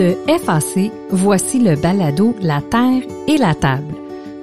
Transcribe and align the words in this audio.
De 0.00 0.16
FAC, 0.26 0.90
voici 1.10 1.58
le 1.58 1.76
balado 1.76 2.34
La 2.40 2.62
Terre 2.62 3.02
et 3.28 3.36
la 3.36 3.54
Table, 3.54 3.94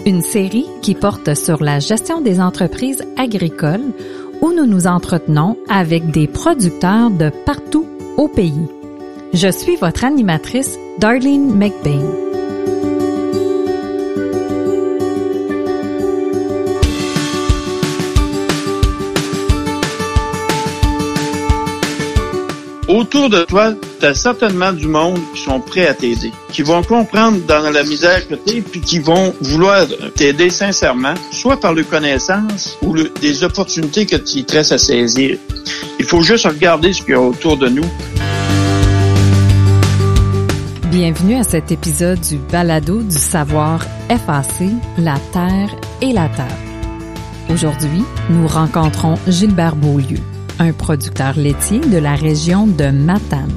une 0.05 0.21
série 0.21 0.68
qui 0.83 0.93
porte 0.93 1.33
sur 1.33 1.63
la 1.63 1.79
gestion 1.79 2.21
des 2.21 2.39
entreprises 2.39 3.04
agricoles 3.18 3.91
où 4.43 4.51
nous 4.51 4.67
nous 4.67 4.85
entretenons 4.85 5.57
avec 5.67 6.12
des 6.12 6.27
producteurs 6.27 7.09
de 7.09 7.31
partout 7.43 7.88
au 8.17 8.27
pays. 8.27 8.67
Je 9.34 9.48
suis 9.48 9.77
votre 9.77 10.04
animatrice, 10.05 10.77
Darlene 10.99 11.52
McBain. 11.52 12.27
Autour 22.88 23.30
de 23.30 23.44
toi, 23.44 23.73
tu 24.00 24.05
as 24.05 24.14
certainement 24.14 24.72
du 24.72 24.88
monde 24.88 25.20
qui 25.36 25.41
sont 25.41 25.59
prêts 25.59 25.88
à 25.88 25.94
t'aider, 25.94 26.32
qui 26.54 26.62
vont 26.62 26.82
comprendre 26.84 27.38
dans 27.46 27.70
la 27.70 27.84
misère 27.84 28.26
que 28.30 28.36
tu 28.36 28.58
es, 28.58 28.62
puis 28.62 28.80
qui 28.80 29.00
vont 29.00 29.34
vouloir 29.41 29.86
t'aider 30.16 30.50
sincèrement, 30.50 31.13
soit 31.34 31.60
par 31.60 31.73
le 31.73 31.84
connaissance 31.84 32.77
ou 32.82 32.96
des 33.20 33.44
opportunités 33.44 34.05
que 34.05 34.16
tu 34.16 34.46
te 34.46 34.54
restes 34.54 34.72
à 34.72 34.77
saisir. 34.77 35.38
Il 36.00 36.05
faut 36.05 36.22
juste 36.22 36.46
regarder 36.46 36.94
ce 36.94 37.02
qu'il 37.02 37.12
y 37.12 37.18
a 37.18 37.22
autour 37.22 37.58
de 37.58 37.68
nous. 37.68 37.86
Bienvenue 40.90 41.35
à 41.35 41.44
cet 41.44 41.74
épisode 41.74 42.22
du 42.22 42.38
Balado 42.38 43.02
du 43.02 43.18
savoir 43.18 43.85
FAC, 44.08 44.70
la 44.98 45.16
Terre 45.34 45.76
et 46.02 46.13
la 46.13 46.30
Table. 46.30 46.54
Aujourd'hui, 47.49 48.04
nous 48.30 48.48
rencontrons 48.48 49.16
Gilbert 49.27 49.76
Beaulieu 49.76 50.20
un 50.59 50.71
producteur 50.71 51.34
laitier 51.38 51.79
de 51.79 51.97
la 51.97 52.16
région 52.16 52.67
de 52.67 52.89
Matane. 52.89 53.53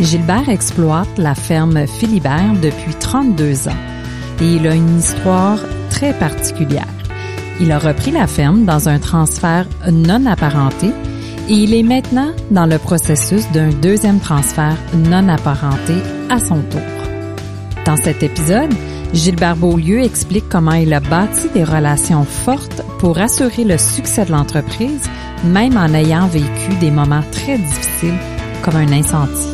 Gilbert 0.00 0.48
exploite 0.48 1.18
la 1.18 1.34
ferme 1.34 1.86
Philibert 1.86 2.54
depuis 2.60 2.94
32 2.98 3.68
ans 3.68 3.82
et 4.40 4.54
il 4.56 4.66
a 4.66 4.74
une 4.74 4.98
histoire 4.98 5.58
très 5.90 6.12
particulière. 6.12 6.86
Il 7.60 7.70
a 7.70 7.78
repris 7.78 8.10
la 8.10 8.26
ferme 8.26 8.64
dans 8.64 8.88
un 8.88 8.98
transfert 8.98 9.66
non 9.90 10.26
apparenté 10.26 10.88
et 11.48 11.54
il 11.54 11.74
est 11.74 11.82
maintenant 11.82 12.32
dans 12.50 12.66
le 12.66 12.78
processus 12.78 13.50
d'un 13.52 13.70
deuxième 13.70 14.20
transfert 14.20 14.76
non 14.94 15.28
apparenté 15.28 15.94
à 16.30 16.38
son 16.38 16.60
tour. 16.62 16.80
Dans 17.84 17.96
cet 17.96 18.22
épisode, 18.22 18.72
Gilbert 19.12 19.56
Beaulieu 19.56 20.00
explique 20.00 20.48
comment 20.48 20.72
il 20.72 20.92
a 20.94 21.00
bâti 21.00 21.48
des 21.50 21.64
relations 21.64 22.24
fortes 22.24 22.82
pour 22.98 23.18
assurer 23.18 23.64
le 23.64 23.76
succès 23.76 24.24
de 24.24 24.32
l'entreprise 24.32 25.08
même 25.44 25.76
en 25.76 25.92
ayant 25.92 26.26
vécu 26.28 26.74
des 26.80 26.90
moments 26.90 27.22
très 27.30 27.58
difficiles 27.58 28.18
comme 28.62 28.76
un 28.76 28.92
incendie. 28.92 29.48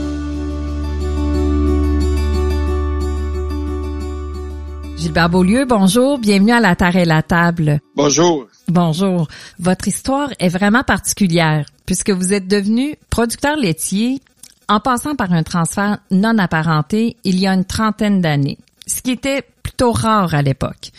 Gilbert 4.96 5.30
Beaulieu, 5.30 5.64
bonjour, 5.64 6.18
bienvenue 6.18 6.52
à 6.52 6.60
la 6.60 6.76
Terre 6.76 6.96
et 6.96 7.04
la 7.04 7.22
Table. 7.22 7.80
Bonjour. 7.96 8.46
Bonjour. 8.68 9.28
Votre 9.58 9.88
histoire 9.88 10.30
est 10.38 10.48
vraiment 10.48 10.82
particulière 10.82 11.66
puisque 11.86 12.10
vous 12.10 12.32
êtes 12.32 12.46
devenu 12.46 12.96
producteur 13.10 13.56
laitier 13.56 14.20
en 14.68 14.80
passant 14.80 15.14
par 15.14 15.32
un 15.32 15.42
transfert 15.42 15.98
non 16.10 16.36
apparenté 16.38 17.16
il 17.24 17.40
y 17.40 17.46
a 17.46 17.54
une 17.54 17.64
trentaine 17.64 18.20
d'années, 18.20 18.58
ce 18.88 19.02
qui 19.02 19.12
était 19.12 19.42
plutôt 19.62 19.92
rare 19.92 20.34
à 20.34 20.42
l'époque. 20.42 20.90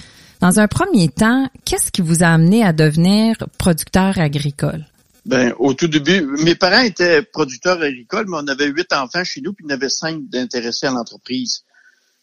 Dans 0.42 0.60
un 0.60 0.68
premier 0.68 1.10
temps, 1.10 1.50
qu'est-ce 1.66 1.92
qui 1.92 2.02
vous 2.02 2.24
a 2.24 2.28
amené 2.28 2.64
à 2.64 2.72
devenir 2.72 3.36
producteur 3.58 4.18
agricole? 4.20 4.86
Ben, 5.26 5.54
au 5.60 5.74
tout 5.74 5.88
début, 5.88 6.22
mes 6.44 6.56
parents 6.56 6.82
étaient 6.82 7.22
producteurs 7.22 7.82
agricoles, 7.82 8.26
mais 8.30 8.38
on 8.40 8.48
avait 8.48 8.68
huit 8.68 8.92
enfants 8.94 9.24
chez 9.24 9.42
nous, 9.42 9.54
puis 9.54 9.66
il 9.68 9.72
y 9.72 9.74
avait 9.74 9.90
cinq 9.90 10.30
d'intéressés 10.30 10.88
à 10.88 10.92
l'entreprise. 10.92 11.64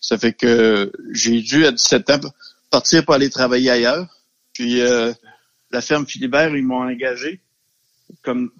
Ça 0.00 0.16
fait 0.16 0.32
que 0.32 0.90
j'ai 1.12 1.42
dû, 1.42 1.66
à 1.66 1.72
17 1.72 2.10
ans, 2.10 2.20
partir 2.70 3.04
pour 3.04 3.14
aller 3.14 3.28
travailler 3.28 3.70
ailleurs. 3.70 4.08
Puis 4.54 4.80
euh, 4.80 5.12
la 5.70 5.80
ferme 5.82 6.06
Philibert, 6.06 6.56
ils 6.56 6.64
m'ont 6.64 6.82
engagé 6.82 7.40
comme 8.22 8.50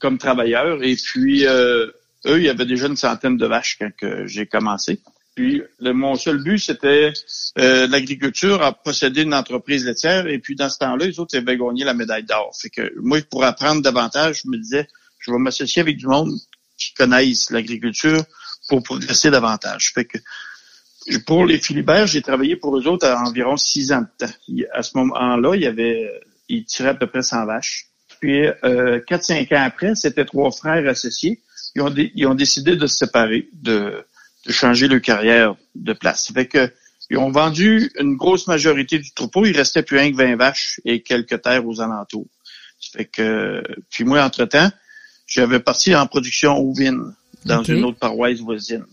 comme 0.00 0.18
travailleur. 0.18 0.82
Et 0.82 0.96
puis 0.96 1.46
euh, 1.46 1.86
eux, 2.26 2.38
il 2.38 2.44
y 2.44 2.48
avait 2.48 2.66
déjà 2.66 2.86
une 2.86 2.96
centaine 2.96 3.36
de 3.36 3.46
vaches 3.46 3.78
quand 3.78 4.26
j'ai 4.26 4.46
commencé. 4.46 5.00
Puis 5.36 5.62
le, 5.80 5.92
mon 5.92 6.16
seul 6.16 6.42
but, 6.42 6.58
c'était 6.58 7.12
euh, 7.58 7.86
l'agriculture 7.86 8.62
à 8.62 8.72
posséder 8.72 9.22
une 9.22 9.34
entreprise 9.34 9.84
laitière. 9.84 10.26
Et 10.26 10.38
puis 10.38 10.56
dans 10.56 10.70
ce 10.70 10.78
temps-là, 10.78 11.04
les 11.04 11.20
autres 11.20 11.36
avaient 11.36 11.58
gagné 11.58 11.84
la 11.84 11.92
médaille 11.92 12.24
d'or. 12.24 12.56
Fait 12.58 12.70
que 12.70 12.92
moi, 13.00 13.20
pour 13.30 13.44
apprendre 13.44 13.82
davantage, 13.82 14.40
je 14.44 14.48
me 14.50 14.56
disais, 14.56 14.88
je 15.18 15.30
vais 15.30 15.38
m'associer 15.38 15.82
avec 15.82 15.98
du 15.98 16.06
monde 16.06 16.32
qui 16.78 16.94
connaissent 16.94 17.50
l'agriculture 17.50 18.24
pour 18.68 18.82
progresser 18.82 19.30
davantage. 19.30 19.92
Fait 19.92 20.06
que 20.06 20.18
pour 21.26 21.44
les 21.44 21.58
Philibert, 21.58 22.06
j'ai 22.06 22.22
travaillé 22.22 22.56
pour 22.56 22.76
eux 22.78 22.88
autres 22.88 23.06
à 23.06 23.22
environ 23.22 23.58
six 23.58 23.92
ans 23.92 24.00
de 24.00 24.26
temps. 24.26 24.32
À 24.72 24.82
ce 24.82 24.96
moment-là, 24.96 25.54
il 25.54 25.62
y 25.62 25.66
avait, 25.66 26.10
ils 26.48 26.64
tiraient 26.64 26.88
à 26.90 26.94
peu 26.94 27.08
près 27.08 27.22
100 27.22 27.44
vaches. 27.44 27.88
Puis 28.20 28.46
euh, 28.64 29.00
quatre, 29.06 29.22
cinq 29.22 29.52
ans 29.52 29.62
après, 29.62 29.94
c'était 29.96 30.24
trois 30.24 30.50
frères 30.50 30.88
associés. 30.88 31.42
Ils 31.74 31.82
ont, 31.82 31.94
ils 31.94 32.26
ont 32.26 32.34
décidé 32.34 32.76
de 32.76 32.86
se 32.86 32.96
séparer, 32.96 33.50
de 33.52 34.02
de 34.46 34.52
changer 34.52 34.88
leur 34.88 35.00
carrière 35.00 35.56
de 35.74 35.92
place. 35.92 36.32
Fait 36.32 36.46
que 36.46 36.72
ils 37.10 37.18
ont 37.18 37.30
vendu 37.30 37.90
une 37.98 38.16
grosse 38.16 38.46
majorité 38.48 38.98
du 38.98 39.12
troupeau. 39.12 39.46
Il 39.46 39.56
restait 39.56 39.82
plus 39.82 39.96
rien 39.96 40.10
que 40.10 40.16
20 40.16 40.36
vaches 40.36 40.80
et 40.84 41.02
quelques 41.02 41.40
terres 41.42 41.66
aux 41.66 41.80
alentours. 41.80 42.26
Fait 42.92 43.04
que 43.04 43.62
puis 43.90 44.04
moi, 44.04 44.22
entre-temps, 44.24 44.70
j'avais 45.26 45.60
parti 45.60 45.94
en 45.94 46.06
production 46.06 46.56
au 46.56 46.72
vin 46.72 47.14
dans 47.44 47.62
une 47.62 47.84
autre 47.84 47.98
paroisse 47.98 48.40
voisine. 48.40 48.86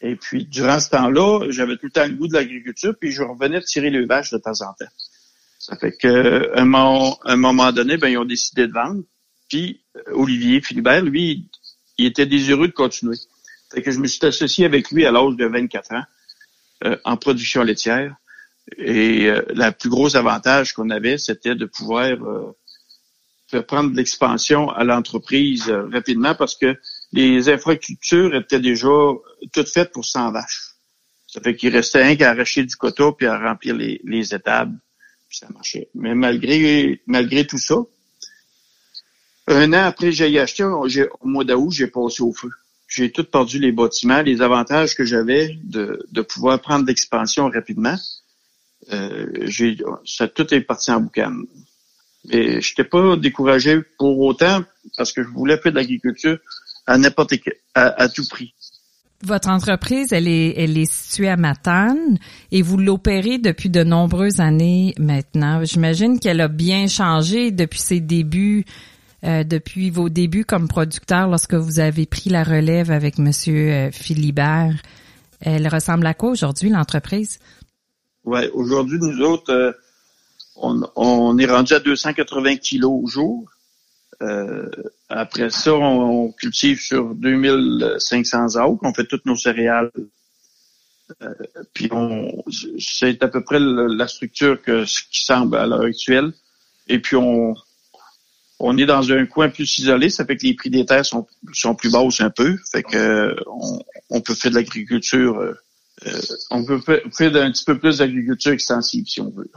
Et 0.00 0.16
puis, 0.16 0.44
durant 0.44 0.80
ce 0.80 0.90
temps-là, 0.90 1.46
j'avais 1.50 1.76
tout 1.76 1.86
le 1.86 1.90
temps 1.90 2.06
le 2.06 2.14
goût 2.14 2.28
de 2.28 2.34
l'agriculture, 2.34 2.94
puis 2.98 3.10
je 3.10 3.22
revenais 3.22 3.62
tirer 3.62 3.88
les 3.88 4.04
vaches 4.04 4.30
de 4.30 4.38
temps 4.38 4.60
en 4.60 4.74
temps. 4.74 4.90
Ça 5.58 5.76
fait 5.76 5.92
que 5.92 6.52
un 6.58 6.66
moment, 6.66 7.18
un 7.24 7.36
moment 7.36 7.72
donné, 7.72 7.96
ben, 7.96 8.08
ils 8.08 8.18
ont 8.18 8.26
décidé 8.26 8.66
de 8.66 8.72
vendre. 8.72 9.02
Puis 9.48 9.80
Olivier 10.12 10.60
Philibert, 10.60 11.02
lui, 11.02 11.48
il 11.96 12.06
était 12.06 12.26
désireux 12.26 12.68
de 12.68 12.72
continuer 12.72 13.16
que 13.70 13.90
je 13.90 13.98
me 13.98 14.06
suis 14.06 14.24
associé 14.24 14.64
avec 14.66 14.90
lui 14.90 15.06
à 15.06 15.12
l'âge 15.12 15.36
de 15.36 15.46
24 15.46 15.92
ans 15.92 16.04
euh, 16.84 16.96
en 17.04 17.16
production 17.16 17.62
laitière. 17.62 18.16
Et 18.78 19.26
euh, 19.26 19.42
le 19.48 19.70
plus 19.70 19.90
gros 19.90 20.16
avantage 20.16 20.72
qu'on 20.72 20.90
avait, 20.90 21.18
c'était 21.18 21.54
de 21.54 21.66
pouvoir 21.66 22.06
euh, 22.06 22.56
faire 23.48 23.66
prendre 23.66 23.90
de 23.90 23.96
l'expansion 23.96 24.70
à 24.70 24.84
l'entreprise 24.84 25.68
euh, 25.68 25.86
rapidement 25.92 26.34
parce 26.34 26.56
que 26.56 26.74
les 27.12 27.48
infrastructures 27.48 28.34
étaient 28.34 28.60
déjà 28.60 28.88
toutes 29.52 29.68
faites 29.68 29.92
pour 29.92 30.04
100 30.04 30.32
vaches. 30.32 30.70
Ça 31.26 31.40
fait 31.40 31.56
qu'il 31.56 31.74
restait 31.74 32.02
un 32.02 32.16
qu'à 32.16 32.30
arracher 32.30 32.64
du 32.64 32.76
coteau 32.76 33.12
puis 33.12 33.26
à 33.26 33.38
remplir 33.38 33.76
les, 33.76 34.00
les 34.04 34.34
étables. 34.34 34.78
Puis 35.28 35.38
ça 35.38 35.48
marchait. 35.50 35.88
Mais 35.94 36.14
malgré 36.14 37.02
malgré 37.06 37.46
tout 37.46 37.58
ça, 37.58 37.76
un 39.46 39.72
an 39.74 39.84
après 39.84 40.10
j'ai 40.10 40.38
acheté, 40.40 40.64
au 40.64 40.88
mois 41.22 41.44
d'août, 41.44 41.70
j'ai 41.70 41.88
passé 41.88 42.22
au 42.22 42.32
feu 42.32 42.50
j'ai 42.94 43.10
tout 43.10 43.24
perdu 43.24 43.58
les 43.58 43.72
bâtiments, 43.72 44.22
les 44.22 44.40
avantages 44.40 44.94
que 44.94 45.04
j'avais 45.04 45.58
de, 45.64 46.06
de 46.10 46.22
pouvoir 46.22 46.60
prendre 46.60 46.86
l'expansion 46.86 47.50
rapidement. 47.50 47.96
Euh, 48.92 49.48
ça 50.04 50.28
tout 50.28 50.52
est 50.54 50.60
parti 50.60 50.90
en 50.90 51.00
boucan. 51.00 51.34
Mais 52.26 52.60
je 52.60 52.70
n'étais 52.70 52.84
pas 52.84 53.16
découragé 53.16 53.80
pour 53.98 54.18
autant 54.20 54.64
parce 54.96 55.12
que 55.12 55.22
je 55.22 55.28
voulais 55.28 55.58
faire 55.58 55.72
de 55.72 55.76
l'agriculture 55.76 56.38
à 56.86 56.96
n'importe 56.98 57.34
à 57.74 58.08
tout 58.08 58.26
prix. 58.28 58.54
Votre 59.22 59.48
entreprise, 59.48 60.12
elle 60.12 60.28
est, 60.28 60.54
elle 60.58 60.76
est 60.76 60.90
située 60.90 61.30
à 61.30 61.36
Matane 61.36 62.18
et 62.52 62.60
vous 62.60 62.76
l'opérez 62.76 63.38
depuis 63.38 63.70
de 63.70 63.82
nombreuses 63.82 64.40
années 64.40 64.94
maintenant. 64.98 65.64
J'imagine 65.64 66.20
qu'elle 66.20 66.42
a 66.42 66.48
bien 66.48 66.88
changé 66.88 67.50
depuis 67.50 67.80
ses 67.80 68.00
débuts 68.00 68.66
euh, 69.24 69.42
depuis 69.42 69.88
vos 69.88 70.10
débuts 70.10 70.44
comme 70.44 70.68
producteur 70.68 71.28
lorsque 71.28 71.54
vous 71.54 71.80
avez 71.80 72.04
pris 72.04 72.28
la 72.28 72.44
relève 72.44 72.90
avec 72.90 73.18
Monsieur 73.18 73.72
euh, 73.72 73.90
Philibert. 73.90 74.74
Elle 75.40 75.66
ressemble 75.66 76.06
à 76.06 76.12
quoi 76.12 76.30
aujourd'hui 76.30 76.68
l'entreprise? 76.68 77.38
Ouais, 78.24 78.50
aujourd'hui 78.50 78.98
nous 79.00 79.22
autres, 79.22 79.50
euh, 79.50 79.72
on, 80.56 81.38
est 81.38 81.46
rendu 81.46 81.72
à 81.72 81.80
280 81.80 82.56
kilos 82.56 83.02
au 83.02 83.06
jour. 83.06 83.50
après 85.08 85.48
ça, 85.48 85.72
on, 85.72 86.30
cultive 86.32 86.80
sur 86.80 87.14
2500 87.14 88.56
acres. 88.56 88.78
On 88.82 88.92
fait 88.92 89.06
toutes 89.06 89.24
nos 89.24 89.36
céréales. 89.36 89.90
puis 91.72 91.88
on, 91.92 92.44
c'est 92.78 93.22
à 93.22 93.28
peu 93.28 93.42
près 93.42 93.58
la 93.58 94.06
structure 94.06 94.60
que 94.60 94.84
ce 94.84 95.02
qui 95.10 95.24
semble 95.24 95.56
à 95.56 95.66
l'heure 95.66 95.82
actuelle. 95.82 96.32
Et 96.88 96.98
puis 96.98 97.16
on, 97.16 97.54
on 98.60 98.76
est 98.78 98.86
dans 98.86 99.10
un 99.12 99.26
coin 99.26 99.48
plus 99.48 99.78
isolé, 99.78 100.10
ça 100.10 100.24
fait 100.24 100.36
que 100.36 100.46
les 100.46 100.54
prix 100.54 100.70
des 100.70 100.86
terres 100.86 101.04
sont, 101.04 101.26
sont 101.52 101.74
plus 101.74 101.90
basses 101.90 102.20
un 102.20 102.30
peu. 102.30 102.56
Fait 102.70 102.82
que 102.82 103.34
on, 104.10 104.20
peut 104.20 104.34
faire 104.34 104.50
de 104.50 104.56
l'agriculture, 104.56 105.38
euh, 105.38 105.54
euh, 106.06 106.20
on 106.50 106.64
peut 106.64 106.80
faire 106.80 107.36
un 107.36 107.50
petit 107.50 107.64
peu 107.64 107.78
plus 107.78 107.98
d'agriculture 107.98 108.52
extensive 108.52 109.06
si 109.06 109.20
on 109.20 109.30
veut. 109.30 109.50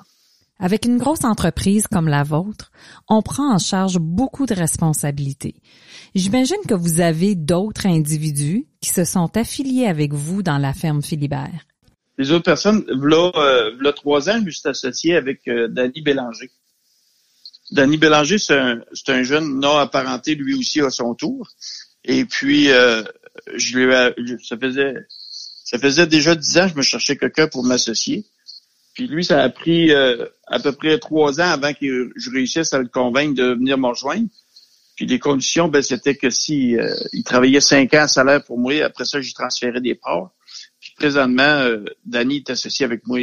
Avec 0.60 0.86
une 0.86 0.98
grosse 0.98 1.24
entreprise 1.24 1.86
comme 1.86 2.08
la 2.08 2.24
vôtre, 2.24 2.72
on 3.08 3.22
prend 3.22 3.54
en 3.54 3.60
charge 3.60 4.00
beaucoup 4.00 4.48
de 4.48 4.56
responsabilités. 4.56 5.54
J'imagine 6.16 6.58
que 6.68 6.74
vous 6.74 7.00
avez 7.00 7.36
d'autres 7.36 7.86
individus 7.86 8.66
qui 8.82 8.88
qui 8.88 8.94
se 8.94 9.04
sont 9.04 9.36
affiliés 9.36 9.86
avec 9.86 10.14
vous 10.14 10.44
dans 10.44 10.58
la 10.58 10.74
ferme 10.74 11.02
Philibert? 11.02 11.66
Les 12.18 12.32
autres 12.32 12.46
personnes, 12.46 12.86
là, 12.88 13.32
euh, 13.36 13.92
trois 13.92 14.30
ans, 14.30 14.40
je 14.40 14.46
me 14.46 14.50
suis 14.50 14.68
associé 14.68 15.16
avec 15.16 15.48
euh, 15.48 15.68
Danny 15.68 16.02
Bélanger. 16.02 16.50
Danny 17.72 17.98
Bélanger, 17.98 18.38
c'est 18.38 18.58
un, 18.58 18.82
un, 19.08 19.24
jeune 19.24 19.60
non 19.60 19.78
apparenté, 19.78 20.36
lui 20.36 20.56
aussi, 20.56 20.82
à 20.82 20.90
son 20.90 21.16
tour. 21.16 21.50
Et 22.04 22.26
puis, 22.26 22.72
euh, 22.72 23.04
je 23.56 23.78
lui 23.78 24.38
ça 24.44 24.58
faisait 24.58 24.96
ça 25.64 25.78
faisait 25.78 26.08
déjà 26.08 26.34
dix 26.34 26.58
ans 26.58 26.68
que 26.68 26.72
je 26.72 26.78
me 26.78 26.82
cherchais 26.82 27.18
quelqu'un 27.18 27.48
pour 27.48 27.64
m'associer. 27.66 28.26
Puis 28.94 29.06
lui, 29.08 29.26
ça 29.26 29.44
a 29.44 29.50
pris 29.50 29.92
euh, 29.92 30.26
à 30.48 30.60
peu 30.60 30.72
près 30.72 30.98
trois 30.98 31.42
ans 31.42 31.52
avant 31.52 31.74
que 31.74 32.10
je 32.16 32.32
réussisse 32.32 32.74
à 32.74 32.80
le 32.80 32.88
convaincre 32.88 33.36
de 33.36 33.54
venir 33.54 33.78
me 33.78 33.88
rejoindre. 33.88 34.30
Puis 34.96 35.06
les 35.06 35.20
conditions, 35.20 35.68
ben, 35.68 35.82
c'était 35.82 36.16
que 36.16 36.30
si 36.30 36.78
euh, 36.78 36.96
il 37.12 37.24
travaillait 37.24 37.60
cinq 37.60 37.94
ans 37.94 38.04
à 38.04 38.08
salaire 38.08 38.44
pour 38.46 38.58
moi, 38.58 38.82
après 38.82 39.04
ça, 39.04 39.20
j'y 39.20 39.34
transférais 39.34 39.82
des 39.82 39.94
parts. 39.94 40.32
Puis 40.80 40.94
présentement, 40.96 41.44
euh, 41.44 41.84
Danny 42.06 42.38
est 42.38 42.50
associé 42.50 42.86
avec 42.86 43.06
moi. 43.06 43.20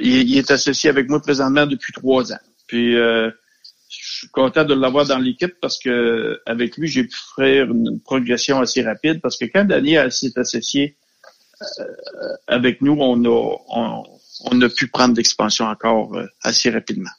Euh, 0.00 0.04
il, 0.04 0.36
est 0.36 0.50
associé 0.50 0.90
avec 0.90 1.08
moi 1.08 1.20
présentement 1.20 1.66
depuis 1.66 1.92
trois 1.92 2.32
ans. 2.32 2.40
Puis 2.66 2.92
je 2.92 3.32
suis 3.88 4.28
content 4.28 4.64
de 4.64 4.74
l'avoir 4.74 5.06
dans 5.06 5.18
l'équipe 5.18 5.54
parce 5.60 5.78
que 5.78 6.40
avec 6.44 6.76
lui, 6.76 6.88
j'ai 6.88 7.04
pu 7.04 7.16
faire 7.36 7.66
une 7.66 8.00
progression 8.00 8.60
assez 8.60 8.82
rapide. 8.82 9.20
Parce 9.20 9.38
que 9.38 9.46
quand 9.46 9.64
Danny 9.64 9.96
s'est 10.10 10.38
associé 10.38 10.96
avec 12.46 12.82
nous, 12.82 12.96
on 13.00 13.24
a, 13.24 13.56
on, 13.68 14.04
on 14.44 14.60
a 14.60 14.68
pu 14.68 14.88
prendre 14.88 15.16
l'expansion 15.16 15.64
encore 15.64 16.16
assez 16.42 16.70
rapidement. 16.70 17.10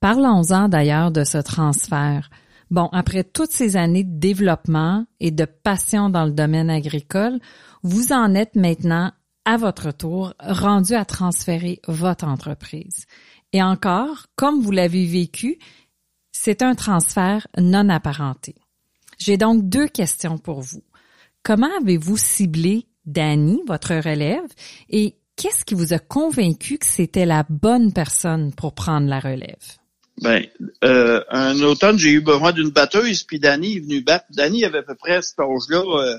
Parlons-en 0.00 0.68
d'ailleurs 0.68 1.10
de 1.10 1.24
ce 1.24 1.38
transfert. 1.38 2.28
Bon, 2.70 2.88
après 2.92 3.22
toutes 3.22 3.52
ces 3.52 3.76
années 3.76 4.04
de 4.04 4.18
développement 4.18 5.06
et 5.20 5.30
de 5.30 5.44
passion 5.44 6.10
dans 6.10 6.24
le 6.24 6.32
domaine 6.32 6.68
agricole, 6.68 7.38
vous 7.82 8.12
en 8.12 8.34
êtes 8.34 8.56
maintenant, 8.56 9.12
à 9.46 9.56
votre 9.56 9.92
tour, 9.92 10.34
rendu 10.40 10.92
à 10.92 11.06
transférer 11.06 11.80
votre 11.86 12.26
entreprise. 12.26 13.06
Et 13.52 13.62
encore, 13.62 14.26
comme 14.34 14.60
vous 14.60 14.72
l'avez 14.72 15.06
vécu, 15.06 15.58
c'est 16.32 16.60
un 16.62 16.74
transfert 16.74 17.46
non 17.56 17.88
apparenté. 17.88 18.56
J'ai 19.18 19.38
donc 19.38 19.68
deux 19.68 19.88
questions 19.88 20.36
pour 20.36 20.60
vous. 20.60 20.82
Comment 21.42 21.70
avez-vous 21.80 22.18
ciblé 22.18 22.86
Danny, 23.06 23.62
votre 23.68 23.94
relève, 23.94 24.50
et 24.90 25.14
qu'est-ce 25.36 25.64
qui 25.64 25.74
vous 25.74 25.92
a 25.92 25.98
convaincu 26.00 26.76
que 26.76 26.86
c'était 26.86 27.24
la 27.24 27.46
bonne 27.48 27.92
personne 27.92 28.52
pour 28.52 28.74
prendre 28.74 29.06
la 29.06 29.20
relève? 29.20 29.54
Ben, 30.22 30.44
euh, 30.82 31.22
un 31.30 31.60
automne, 31.60 31.98
j'ai 31.98 32.10
eu 32.10 32.20
besoin 32.20 32.52
d'une 32.52 32.70
batteuse, 32.70 33.22
puis 33.22 33.38
Danny 33.38 33.76
est 33.76 33.80
venu 33.80 34.00
battre. 34.00 34.26
Danny 34.30 34.64
avait 34.64 34.78
à 34.78 34.82
peu 34.82 34.94
près 34.96 35.16
à 35.16 35.22
cet 35.22 35.38
âge-là 35.38 35.84
euh, 35.84 36.18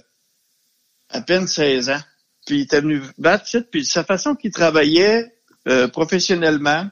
à 1.10 1.22
peine 1.22 1.48
16 1.48 1.90
ans. 1.90 2.02
Puis 2.48 2.58
il 2.58 2.62
était 2.62 2.82
venu 2.82 3.02
battre, 3.20 3.46
puis 3.70 3.86
sa 3.86 4.04
façon 4.04 4.34
qu'il 4.34 4.52
travaillait 4.52 5.32
euh, 5.68 5.88
professionnellement, 5.88 6.90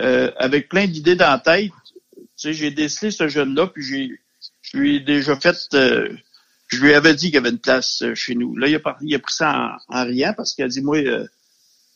avec 0.00 0.68
plein 0.68 0.86
d'idées 0.86 1.16
dans 1.16 1.30
la 1.30 1.40
tête, 1.40 1.72
tu 2.14 2.22
sais, 2.36 2.52
j'ai 2.52 2.70
décelé 2.70 3.10
ce 3.10 3.26
jeune-là, 3.26 3.66
puis 3.66 3.82
j'ai 3.82 4.20
je 4.62 4.76
lui 4.76 4.96
ai 4.96 5.00
déjà 5.00 5.34
fait 5.34 5.56
je 5.70 6.82
lui 6.82 6.94
avais 6.94 7.14
dit 7.14 7.26
qu'il 7.26 7.34
y 7.34 7.38
avait 7.38 7.50
une 7.50 7.58
place 7.58 8.04
chez 8.14 8.34
nous. 8.34 8.54
Là, 8.56 8.68
il 8.68 8.76
a, 8.76 8.96
il 9.00 9.14
a 9.14 9.18
pris 9.18 9.34
ça 9.34 9.78
en, 9.88 9.96
en 10.00 10.04
riant 10.04 10.34
parce 10.36 10.54
qu'il 10.54 10.64
a 10.64 10.68
dit, 10.68 10.82
moi, 10.82 10.98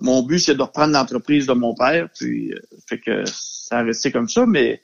mon 0.03 0.23
but, 0.23 0.41
c'est 0.41 0.55
de 0.55 0.63
reprendre 0.63 0.93
l'entreprise 0.93 1.47
de 1.47 1.53
mon 1.53 1.75
père. 1.75 2.09
Puis, 2.19 2.53
fait 2.89 2.99
que 2.99 3.25
ça 3.27 3.79
a 3.79 3.83
resté 3.83 4.11
comme 4.11 4.29
ça, 4.29 4.47
mais 4.47 4.83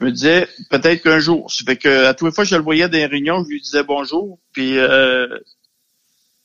je 0.00 0.04
me 0.04 0.10
disais 0.10 0.48
peut-être 0.68 1.02
qu'un 1.02 1.20
jour. 1.20 1.50
Ça 1.50 1.64
fait 1.64 1.76
que 1.76 2.06
à 2.06 2.14
toutes 2.14 2.28
les 2.28 2.34
fois 2.34 2.44
que 2.44 2.50
je 2.50 2.56
le 2.56 2.62
voyais 2.62 2.88
dans 2.88 2.98
les 2.98 3.06
réunions, 3.06 3.44
je 3.44 3.48
lui 3.48 3.60
disais 3.60 3.84
bonjour, 3.84 4.38
puis 4.52 4.78
euh, 4.78 5.28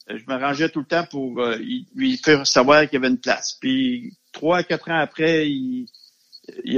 je 0.10 0.24
m'arrangeais 0.28 0.70
tout 0.70 0.80
le 0.80 0.86
temps 0.86 1.06
pour 1.10 1.40
euh, 1.40 1.58
lui 1.96 2.18
faire 2.18 2.46
savoir 2.48 2.84
qu'il 2.84 2.94
y 2.94 2.98
avait 2.98 3.10
une 3.10 3.20
place. 3.20 3.58
Puis 3.60 4.14
trois 4.32 4.60
à 4.60 4.64
quatre 4.64 4.90
ans 4.90 5.00
après, 5.00 5.50
il, 5.50 5.88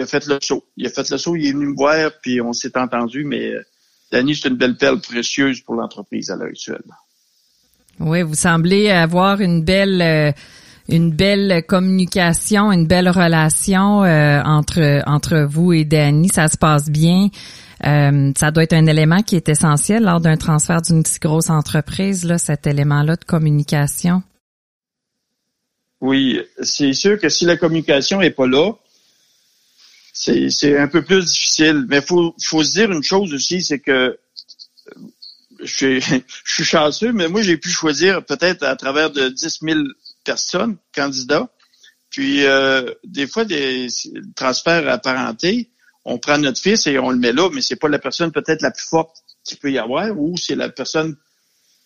a 0.02 0.06
fait 0.06 0.26
le 0.26 0.40
saut. 0.42 0.66
Il 0.78 0.88
a 0.88 0.90
fait 0.90 1.10
le 1.10 1.18
saut, 1.18 1.36
il 1.36 1.48
est 1.48 1.52
venu 1.52 1.68
me 1.68 1.76
voir, 1.76 2.12
puis 2.22 2.42
on 2.42 2.54
s'est 2.54 2.78
entendu, 2.78 3.24
mais 3.24 3.54
euh, 3.54 3.64
Danny, 4.12 4.36
c'est 4.36 4.50
une 4.50 4.56
belle 4.56 4.78
perle 4.78 5.00
précieuse 5.02 5.62
pour 5.62 5.76
l'entreprise 5.76 6.32
à 6.32 6.36
l'heure 6.36 6.48
actuelle. 6.48 6.84
Oui, 8.00 8.22
vous 8.24 8.36
semblez 8.36 8.90
avoir 8.90 9.42
une 9.42 9.64
belle 9.64 10.34
une 10.92 11.12
belle 11.12 11.64
communication, 11.68 12.72
une 12.72 12.88
belle 12.88 13.10
relation 13.10 14.04
euh, 14.04 14.42
entre 14.44 15.04
entre 15.06 15.42
vous 15.42 15.74
et 15.74 15.86
Danny. 15.86 16.30
Ça 16.30 16.48
se 16.48 16.58
passe 16.58 16.90
bien. 16.90 17.30
Euh, 17.86 18.32
ça 18.38 18.52
doit 18.52 18.64
être 18.64 18.74
un 18.74 18.86
élément 18.86 19.22
qui 19.22 19.36
est 19.36 19.50
essentiel 19.50 20.04
lors 20.04 20.20
d'un 20.20 20.38
transfert 20.38 20.82
d'une 20.82 21.06
si 21.06 21.20
grosse 21.20 21.50
entreprise, 21.50 22.26
là, 22.26 22.38
cet 22.38 22.68
élément-là 22.68 23.16
de 23.16 23.24
communication. 23.24 24.22
Oui, 26.02 26.42
c'est 26.62 26.94
sûr 26.94 27.20
que 27.20 27.30
si 27.30 27.46
la 27.46 27.58
communication 27.58 28.22
est 28.22 28.32
pas 28.32 28.48
là, 28.48 28.74
c'est 30.14 30.78
un 30.78 30.88
peu 30.88 31.02
plus 31.02 31.26
difficile. 31.26 31.86
Mais 31.88 32.02
faut 32.02 32.36
faut 32.42 32.64
se 32.64 32.74
dire 32.74 32.92
une 32.92 33.04
chose 33.04 33.34
aussi, 33.34 33.62
c'est 33.62 33.80
que 33.80 34.18
je, 35.62 36.00
je 36.46 36.54
suis 36.54 36.64
chanceux, 36.64 37.12
mais 37.14 37.28
moi 37.28 37.42
j'ai 37.42 37.58
pu 37.58 37.70
choisir 37.70 38.26
peut-être 38.26 38.64
à 38.64 38.76
travers 38.76 39.12
de 39.12 39.30
10 39.30 39.60
000 39.62 39.80
personnes, 40.24 40.78
candidats. 40.94 41.50
Puis 42.10 42.46
euh, 42.46 42.92
des 43.04 43.28
fois, 43.28 43.46
des 43.46 43.88
transferts 44.36 44.88
apparentés, 44.88 45.70
on 46.10 46.18
prend 46.18 46.38
notre 46.38 46.60
fils 46.60 46.88
et 46.88 47.00
on 47.00 47.12
le 47.12 47.18
met 47.18 47.32
là, 47.32 47.50
mais 47.54 47.62
c'est 47.62 47.76
pas 47.76 47.88
la 47.88 48.00
personne 48.00 48.32
peut-être 48.32 48.62
la 48.62 48.72
plus 48.72 48.88
forte 48.88 49.18
qu'il 49.44 49.58
peut 49.58 49.72
y 49.72 49.78
avoir, 49.78 50.18
ou 50.18 50.36
c'est 50.38 50.56
la 50.56 50.70
personne. 50.70 51.16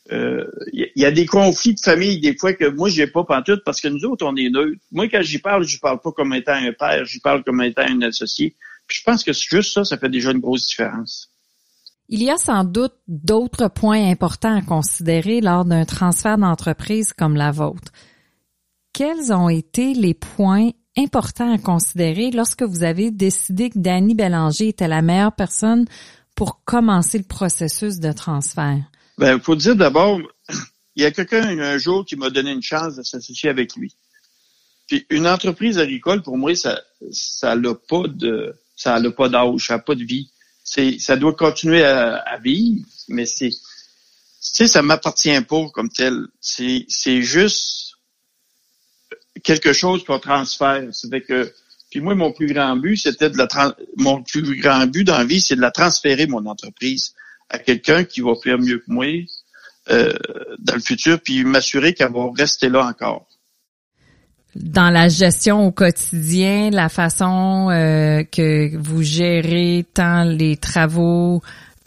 Il 0.10 0.18
euh, 0.18 0.46
y, 0.74 1.06
a 1.06 1.12
des 1.12 1.26
conflits 1.26 1.76
de 1.76 1.80
famille 1.80 2.20
des 2.20 2.36
fois 2.36 2.52
que 2.54 2.68
moi 2.68 2.90
j'ai 2.90 3.08
pas 3.08 3.24
pantoute 3.24 3.62
parce 3.64 3.80
que 3.80 3.88
nous 3.88 4.04
autres 4.04 4.26
on 4.26 4.36
est 4.36 4.50
neutres. 4.50 4.82
Moi 4.92 5.08
quand 5.08 5.22
j'y 5.22 5.40
parle, 5.40 5.66
je 5.66 5.80
parle 5.80 6.02
pas 6.02 6.12
comme 6.12 6.34
étant 6.34 6.54
un 6.54 6.74
père, 6.74 7.06
j'y 7.06 7.22
parle 7.22 7.42
comme 7.46 7.62
étant 7.62 7.84
un 7.84 8.02
associé. 8.02 8.56
Puis 8.86 8.98
je 8.98 9.04
pense 9.04 9.24
que 9.24 9.32
juste 9.32 9.74
ça, 9.74 9.86
ça 9.86 9.98
fait 9.98 10.10
déjà 10.10 10.32
une 10.32 10.42
grosse 10.42 10.68
différence. 10.68 11.30
Il 12.10 12.22
y 12.22 12.30
a 12.30 12.36
sans 12.36 12.66
doute 12.66 12.96
d'autres 13.08 13.70
points 13.70 14.10
importants 14.10 14.58
à 14.58 14.62
considérer 14.62 15.40
lors 15.40 15.64
d'un 15.64 15.86
transfert 15.86 16.38
d'entreprise 16.38 17.14
comme 17.14 17.38
la 17.38 17.52
vôtre 17.52 17.94
quels 18.94 19.34
ont 19.34 19.50
été 19.50 19.94
les 19.94 20.14
points 20.14 20.70
importants 20.98 21.54
à 21.54 21.58
considérer 21.58 22.32
lorsque 22.32 22.64
vous 22.64 22.84
avez 22.84 23.12
décidé 23.12 23.70
que 23.70 23.80
Danny 23.80 24.16
Bélanger 24.16 24.70
était 24.70 24.88
la 24.88 25.02
meilleure 25.02 25.36
personne 25.36 25.86
pour 26.36 26.64
commencer 26.64 27.18
le 27.18 27.24
processus 27.24 28.00
de 28.00 28.12
transfert? 28.12 28.84
Ben, 29.18 29.40
faut 29.40 29.56
dire 29.56 29.76
d'abord, 29.76 30.20
il 30.96 31.04
y 31.04 31.06
a 31.06 31.12
quelqu'un 31.12 31.58
un 31.60 31.78
jour 31.78 32.06
qui 32.06 32.16
m'a 32.16 32.30
donné 32.30 32.52
une 32.52 32.64
chance 32.64 32.96
de 32.96 33.04
s'associer 33.04 33.50
avec 33.50 33.76
lui. 33.76 33.96
Puis 34.88 35.06
une 35.10 35.28
entreprise 35.28 35.78
agricole, 35.80 36.22
pour 36.22 36.38
moi, 36.38 36.56
ça, 36.56 36.82
ça 37.12 37.56
n'a 37.56 37.74
pas 37.74 38.04
de, 38.08 38.56
ça 38.76 39.00
n'a 39.00 39.12
pas 39.12 39.30
d'âge, 39.30 39.68
ça 39.68 39.76
n'a 39.76 39.80
pas 39.80 39.96
de 39.96 40.04
vie. 40.04 40.30
C'est, 40.64 41.00
ça 41.00 41.16
doit 41.16 41.34
continuer 41.34 41.84
à, 41.84 42.18
à 42.18 42.38
vivre, 42.38 42.86
mais 43.08 43.26
c'est, 43.26 43.50
tu 43.50 43.58
sais, 44.40 44.68
ça 44.68 44.82
m'appartient 44.82 45.40
pas 45.42 45.70
comme 45.74 45.90
tel. 45.90 46.28
C'est, 46.42 46.86
c'est 46.88 47.22
juste 47.22 47.93
quelque 49.44 49.74
chose 49.74 50.04
qu'on 50.04 50.20
transfère. 50.20 50.84
C'est 50.92 51.22
que 51.22 51.54
puis 51.94 52.02
moi, 52.02 52.16
mon 52.16 52.32
plus 52.32 52.48
grand 52.48 52.76
but, 52.76 52.98
c'était 52.98 53.30
de 53.30 53.38
la 53.38 53.48
mon 53.98 54.24
plus 54.24 54.60
grand 54.60 54.88
but 54.88 55.04
dans 55.04 55.24
vie, 55.28 55.40
c'est 55.40 55.56
de 55.56 55.62
la 55.62 55.70
transférer 55.70 56.26
mon 56.26 56.44
entreprise 56.48 57.14
à 57.52 57.60
quelqu'un 57.60 58.04
qui 58.04 58.22
va 58.22 58.34
faire 58.44 58.58
mieux 58.58 58.80
que 58.80 58.92
moi 58.92 59.06
euh, 59.92 60.12
dans 60.58 60.74
le 60.74 60.80
futur, 60.80 61.20
puis 61.22 61.44
m'assurer 61.44 61.94
qu'elle 61.94 62.12
va 62.12 62.32
rester 62.36 62.70
là 62.70 62.88
encore. 62.88 63.28
Dans 64.56 64.90
la 64.90 65.08
gestion 65.08 65.68
au 65.68 65.72
quotidien, 65.72 66.72
la 66.72 66.90
façon 66.90 67.70
euh, 67.70 68.24
que 68.24 68.76
vous 68.76 69.04
gérez 69.04 69.86
tant 69.94 70.24
les 70.24 70.58
travaux 70.58 71.44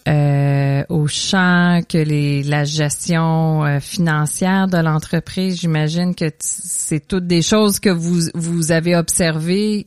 euh, 0.06 0.84
au 0.88 1.08
champ 1.08 1.80
que 1.88 1.98
les, 1.98 2.42
la 2.44 2.64
gestion 2.64 3.64
euh, 3.64 3.80
financière 3.80 4.68
de 4.68 4.78
l'entreprise. 4.78 5.60
J'imagine 5.60 6.14
que 6.14 6.26
c'est 6.38 7.06
toutes 7.06 7.26
des 7.26 7.42
choses 7.42 7.80
que 7.80 7.90
vous, 7.90 8.30
vous 8.34 8.70
avez 8.70 8.94
observées 8.94 9.86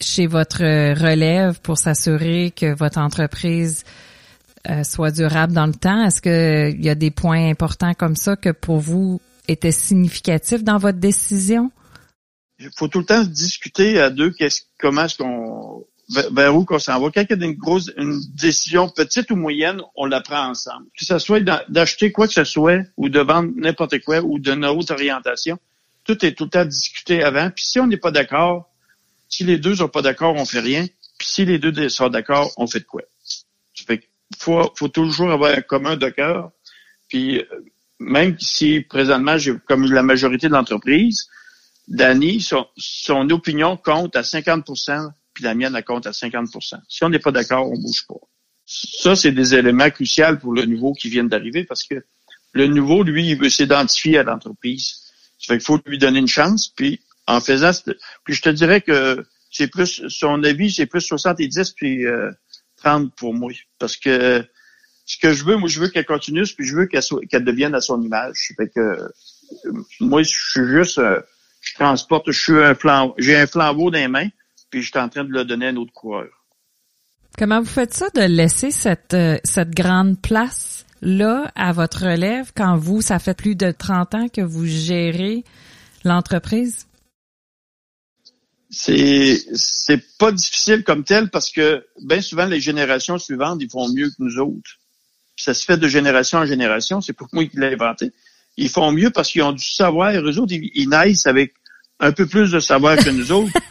chez 0.00 0.26
votre 0.26 0.60
relève 0.60 1.60
pour 1.60 1.78
s'assurer 1.78 2.52
que 2.54 2.76
votre 2.76 2.98
entreprise 2.98 3.84
euh, 4.68 4.82
soit 4.84 5.10
durable 5.10 5.52
dans 5.52 5.66
le 5.66 5.74
temps. 5.74 6.04
Est-ce 6.04 6.20
qu'il 6.20 6.84
y 6.84 6.88
a 6.90 6.94
des 6.94 7.10
points 7.10 7.48
importants 7.48 7.94
comme 7.94 8.16
ça 8.16 8.36
que 8.36 8.50
pour 8.50 8.80
vous 8.80 9.20
étaient 9.48 9.72
significatifs 9.72 10.62
dans 10.62 10.78
votre 10.78 10.98
décision? 10.98 11.70
Il 12.58 12.70
faut 12.76 12.88
tout 12.88 13.00
le 13.00 13.06
temps 13.06 13.24
discuter 13.24 14.00
à 14.00 14.10
deux 14.10 14.30
qu'est-ce, 14.30 14.62
comment 14.78 15.04
est-ce 15.04 15.18
qu'on 15.18 15.84
vers 16.32 16.56
où 16.56 16.64
qu'on 16.64 16.78
s'en 16.78 17.00
va? 17.00 17.10
Quand 17.10 17.22
il 17.28 17.38
y 17.38 17.42
a 17.42 17.46
une 17.46 17.54
grosse 17.54 17.90
une 17.96 18.20
décision 18.34 18.88
petite 18.88 19.30
ou 19.30 19.36
moyenne, 19.36 19.80
on 19.96 20.06
la 20.06 20.20
prend 20.20 20.48
ensemble. 20.48 20.86
Que 20.98 21.04
ce 21.04 21.18
soit 21.18 21.40
d'acheter 21.68 22.12
quoi 22.12 22.26
que 22.26 22.34
ce 22.34 22.44
soit 22.44 22.82
ou 22.96 23.08
de 23.08 23.20
vendre 23.20 23.52
n'importe 23.56 24.00
quoi 24.00 24.20
ou 24.20 24.38
d'une 24.38 24.64
autre 24.64 24.92
orientation, 24.92 25.58
tout 26.04 26.24
est 26.24 26.32
tout 26.32 26.44
le 26.44 26.50
temps 26.50 26.64
discuté 26.64 27.22
avant. 27.22 27.50
Puis 27.50 27.64
si 27.64 27.80
on 27.80 27.86
n'est 27.86 27.96
pas 27.96 28.10
d'accord, 28.10 28.70
si 29.28 29.44
les 29.44 29.58
deux 29.58 29.76
sont 29.76 29.88
pas 29.88 30.02
d'accord, 30.02 30.34
on 30.36 30.44
fait 30.44 30.60
rien. 30.60 30.86
Puis 31.18 31.28
si 31.28 31.44
les 31.44 31.58
deux 31.58 31.88
sont 31.88 32.08
d'accord, 32.08 32.52
on 32.56 32.66
fait 32.66 32.80
de 32.80 32.84
quoi? 32.84 33.02
Ça 33.24 33.84
fait 33.86 34.08
faut, 34.38 34.72
faut 34.76 34.88
toujours 34.88 35.30
avoir 35.30 35.52
un 35.56 35.62
commun 35.62 35.96
de 35.96 36.08
cœur. 36.08 36.50
Puis 37.08 37.42
même 37.98 38.38
si 38.38 38.80
présentement, 38.80 39.38
j'ai 39.38 39.54
comme 39.66 39.90
la 39.92 40.02
majorité 40.02 40.48
de 40.48 40.52
l'entreprise, 40.52 41.28
Danny, 41.88 42.40
son, 42.40 42.66
son, 42.76 43.28
opinion 43.30 43.76
compte 43.76 44.16
à 44.16 44.22
50 44.22 44.64
puis 45.34 45.44
la 45.44 45.54
mienne, 45.54 45.74
elle 45.76 45.84
compte 45.84 46.06
à 46.06 46.12
50% 46.12 46.78
Si 46.88 47.04
on 47.04 47.08
n'est 47.08 47.18
pas 47.18 47.32
d'accord, 47.32 47.68
on 47.70 47.76
bouge 47.76 48.06
pas. 48.06 48.14
Ça, 48.64 49.14
c'est 49.14 49.32
des 49.32 49.54
éléments 49.54 49.90
cruciaux 49.90 50.36
pour 50.40 50.54
le 50.54 50.64
nouveau 50.64 50.94
qui 50.94 51.10
vient 51.10 51.24
d'arriver 51.24 51.64
parce 51.64 51.82
que 51.82 52.04
le 52.52 52.66
nouveau, 52.68 53.02
lui, 53.02 53.30
il 53.30 53.38
veut 53.38 53.50
s'identifier 53.50 54.18
à 54.18 54.22
l'entreprise. 54.22 55.00
Ça 55.38 55.48
fait 55.48 55.58
qu'il 55.58 55.66
faut 55.66 55.80
lui 55.86 55.98
donner 55.98 56.20
une 56.20 56.28
chance, 56.28 56.68
puis 56.68 57.00
en 57.26 57.40
faisant... 57.40 57.72
Puis 58.24 58.34
je 58.34 58.42
te 58.42 58.48
dirais 58.48 58.80
que 58.80 59.26
c'est 59.50 59.66
plus... 59.66 60.08
Son 60.08 60.42
avis, 60.44 60.72
c'est 60.72 60.86
plus 60.86 61.00
70 61.00 61.72
puis 61.72 62.04
30 62.76 63.04
euh, 63.04 63.10
pour 63.16 63.34
moi. 63.34 63.52
Parce 63.78 63.96
que 63.96 64.46
ce 65.04 65.18
que 65.18 65.34
je 65.34 65.44
veux, 65.44 65.56
moi, 65.56 65.68
je 65.68 65.80
veux 65.80 65.88
qu'elle 65.88 66.06
continue, 66.06 66.44
puis 66.44 66.66
je 66.66 66.76
veux 66.76 66.86
qu'elle 66.86 67.44
devienne 67.44 67.74
à 67.74 67.80
son 67.80 68.00
image. 68.00 68.52
Fait 68.56 68.68
que 68.68 68.80
euh, 68.80 69.08
moi, 70.00 70.22
je 70.22 70.30
suis 70.30 70.66
juste... 70.68 70.98
Euh, 70.98 71.20
je 71.64 71.74
transporte, 71.74 72.30
je 72.30 72.38
suis 72.38 72.62
un 72.62 72.74
flambeau, 72.74 73.14
j'ai 73.18 73.36
un 73.36 73.46
flambeau 73.46 73.90
dans 73.90 73.98
les 73.98 74.08
mains, 74.08 74.28
puis 74.74 74.82
je 74.82 74.90
suis 74.90 74.98
en 74.98 75.08
train 75.08 75.22
de 75.22 75.30
le 75.30 75.44
donner 75.44 75.66
à 75.66 75.68
un 75.68 75.76
autre 75.76 75.92
coureur. 75.92 76.26
Comment 77.38 77.60
vous 77.60 77.68
faites 77.68 77.94
ça 77.94 78.10
de 78.10 78.22
laisser 78.22 78.72
cette, 78.72 79.16
cette 79.44 79.70
grande 79.70 80.20
place 80.20 80.84
là 81.00 81.52
à 81.54 81.70
votre 81.70 82.06
relève 82.06 82.50
quand 82.56 82.76
vous, 82.76 83.00
ça 83.00 83.20
fait 83.20 83.34
plus 83.34 83.54
de 83.54 83.70
30 83.70 84.14
ans 84.16 84.28
que 84.28 84.40
vous 84.40 84.66
gérez 84.66 85.44
l'entreprise? 86.02 86.88
C'est 88.68 89.44
c'est 89.54 90.02
pas 90.18 90.32
difficile 90.32 90.82
comme 90.82 91.04
tel 91.04 91.30
parce 91.30 91.52
que 91.52 91.86
bien 92.02 92.20
souvent 92.20 92.46
les 92.46 92.58
générations 92.58 93.18
suivantes 93.18 93.58
ils 93.62 93.70
font 93.70 93.88
mieux 93.90 94.08
que 94.08 94.16
nous 94.18 94.38
autres. 94.40 94.80
ça 95.36 95.54
se 95.54 95.64
fait 95.64 95.76
de 95.76 95.86
génération 95.86 96.38
en 96.38 96.46
génération. 96.46 97.00
C'est 97.00 97.12
pour 97.12 97.28
moi 97.32 97.46
qui 97.46 97.60
l'ai 97.60 97.74
inventé. 97.74 98.12
Ils 98.56 98.70
font 98.70 98.90
mieux 98.90 99.10
parce 99.10 99.30
qu'ils 99.30 99.44
ont 99.44 99.52
du 99.52 99.64
savoir. 99.64 100.12
Eux 100.14 100.38
autres, 100.40 100.52
ils, 100.52 100.68
ils 100.74 100.88
naissent 100.88 101.26
avec 101.26 101.54
un 102.00 102.10
peu 102.10 102.26
plus 102.26 102.50
de 102.50 102.58
savoir 102.58 102.96
que 102.96 103.10
nous 103.10 103.30
autres. 103.30 103.52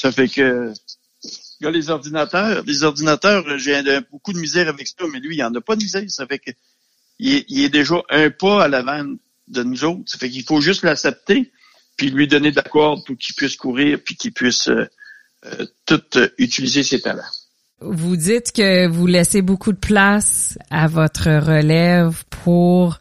ça 0.00 0.10
fait 0.12 0.28
que 0.28 0.72
a 1.62 1.70
les 1.70 1.90
ordinateurs. 1.90 2.62
Les 2.66 2.84
ordinateurs, 2.84 3.58
j'ai 3.58 3.82
beaucoup 4.10 4.32
de 4.32 4.38
misère 4.38 4.66
avec 4.68 4.88
ça, 4.88 5.04
mais 5.12 5.20
lui, 5.20 5.36
il 5.36 5.44
en 5.44 5.54
a 5.54 5.60
pas 5.60 5.76
de 5.76 5.82
misère. 5.82 6.04
Ça 6.08 6.26
fait 6.26 6.38
que 6.38 6.50
il 7.18 7.64
est, 7.64 7.68
déjà 7.68 7.96
un 8.08 8.30
pas 8.30 8.64
à 8.64 8.68
l'avant 8.68 9.04
de 9.48 9.62
nous 9.62 9.84
autres. 9.84 10.04
Ça 10.06 10.16
fait 10.16 10.30
qu'il 10.30 10.44
faut 10.44 10.62
juste 10.62 10.84
l'accepter, 10.84 11.52
puis 11.98 12.08
lui 12.08 12.26
donner 12.26 12.50
d'accord 12.50 13.04
pour 13.04 13.18
qu'il 13.18 13.34
puisse 13.34 13.56
courir, 13.56 13.98
puis 14.02 14.16
qu'il 14.16 14.32
puisse 14.32 14.68
euh, 14.68 14.86
euh, 15.44 15.66
tout 15.84 16.02
euh, 16.16 16.28
utiliser 16.38 16.82
ses 16.82 17.02
talents. 17.02 17.34
Vous 17.82 18.16
dites 18.16 18.52
que 18.52 18.88
vous 18.88 19.06
laissez 19.06 19.42
beaucoup 19.42 19.72
de 19.72 19.78
place 19.78 20.58
à 20.70 20.86
votre 20.86 21.28
relève 21.28 22.24
pour 22.30 23.00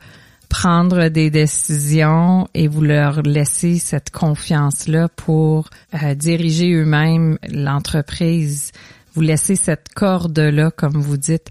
prendre 0.50 1.08
des 1.10 1.29
décisions 1.29 2.48
et 2.53 2.68
vous 2.68 2.82
leur 2.82 3.22
laissez 3.22 3.77
cette 3.77 4.10
confiance-là 4.10 5.08
pour 5.15 5.70
euh, 5.94 6.15
diriger 6.15 6.74
eux-mêmes 6.74 7.38
l'entreprise. 7.48 8.72
Vous 9.13 9.22
laissez 9.22 9.56
cette 9.56 9.89
corde-là, 9.96 10.72
comme 10.72 10.98
vous 10.98 11.18
dites. 11.18 11.50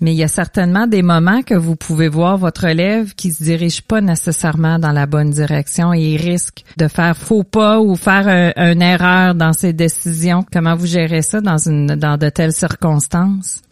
Mais 0.00 0.12
il 0.12 0.16
y 0.16 0.22
a 0.22 0.28
certainement 0.28 0.86
des 0.86 1.02
moments 1.02 1.42
que 1.42 1.54
vous 1.54 1.76
pouvez 1.76 2.08
voir 2.08 2.36
votre 2.36 2.64
élève 2.64 3.14
qui 3.14 3.32
se 3.32 3.42
dirige 3.42 3.80
pas 3.80 4.00
nécessairement 4.00 4.78
dans 4.78 4.92
la 4.92 5.06
bonne 5.06 5.30
direction 5.30 5.94
et 5.94 6.00
il 6.00 6.20
risque 6.20 6.64
de 6.76 6.88
faire 6.88 7.16
faux 7.16 7.44
pas 7.44 7.80
ou 7.80 7.96
faire 7.96 8.52
une 8.56 8.82
erreur 8.82 9.34
dans 9.34 9.52
ses 9.52 9.72
décisions. 9.72 10.44
Comment 10.52 10.74
vous 10.74 10.86
gérez 10.86 11.22
ça 11.22 11.40
dans 11.40 11.56
une 11.56 11.86
dans 11.86 12.18
de 12.18 12.28
telles 12.28 12.52
circonstances? 12.52 13.62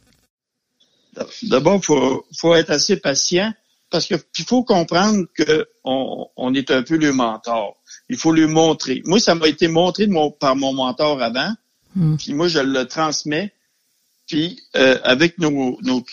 D'abord, 1.42 1.84
faut 1.84 2.24
faut 2.34 2.54
être 2.54 2.70
assez 2.70 2.96
patient 2.96 3.52
parce 3.92 4.06
qu'il 4.06 4.44
faut 4.46 4.64
comprendre 4.64 5.26
qu'on 5.36 6.26
on 6.36 6.54
est 6.54 6.70
un 6.70 6.82
peu 6.82 6.96
le 6.96 7.12
mentor. 7.12 7.76
Il 8.08 8.16
faut 8.16 8.32
lui 8.32 8.46
montrer. 8.46 9.02
Moi, 9.04 9.20
ça 9.20 9.34
m'a 9.34 9.46
été 9.46 9.68
montré 9.68 10.08
par 10.40 10.56
mon 10.56 10.72
mentor 10.72 11.22
avant, 11.22 11.52
hmm. 11.94 12.16
puis 12.16 12.34
moi, 12.34 12.48
je 12.48 12.58
le 12.58 12.86
transmets. 12.86 13.52
Puis 14.26 14.60
euh, 14.76 14.98
avec 15.04 15.38
nos, 15.38 15.78
nos, 15.82 16.04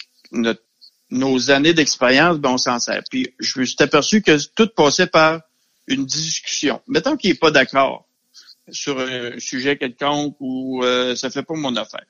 nos 1.10 1.52
années 1.52 1.74
d'expérience, 1.74 2.38
ben, 2.38 2.52
on 2.52 2.58
s'en 2.58 2.80
sert. 2.80 3.02
Puis 3.10 3.34
je 3.40 3.60
me 3.60 3.66
suis 3.66 3.78
aperçu 3.80 4.22
que 4.22 4.38
tout 4.56 4.70
passait 4.76 5.08
par 5.08 5.42
une 5.88 6.06
discussion. 6.06 6.82
Mettons 6.88 7.16
qu'il 7.16 7.32
n'est 7.32 7.38
pas 7.38 7.52
d'accord 7.52 8.06
sur 8.72 9.00
un 9.00 9.40
sujet 9.40 9.78
quelconque 9.78 10.36
ou 10.40 10.84
euh, 10.84 11.16
ça 11.16 11.30
fait 11.30 11.44
pas 11.44 11.56
mon 11.56 11.76
affaire. 11.76 12.06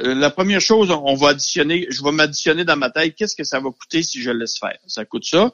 Euh, 0.00 0.14
la 0.14 0.30
première 0.30 0.60
chose, 0.60 0.90
on 0.90 1.14
va 1.14 1.30
additionner, 1.30 1.86
je 1.90 2.02
vais 2.02 2.12
m'additionner 2.12 2.64
dans 2.64 2.76
ma 2.76 2.90
tête, 2.90 3.14
qu'est-ce 3.16 3.36
que 3.36 3.44
ça 3.44 3.60
va 3.60 3.70
coûter 3.70 4.02
si 4.02 4.22
je 4.22 4.30
laisse 4.30 4.58
faire? 4.58 4.78
Ça 4.86 5.04
coûte 5.04 5.24
ça. 5.24 5.52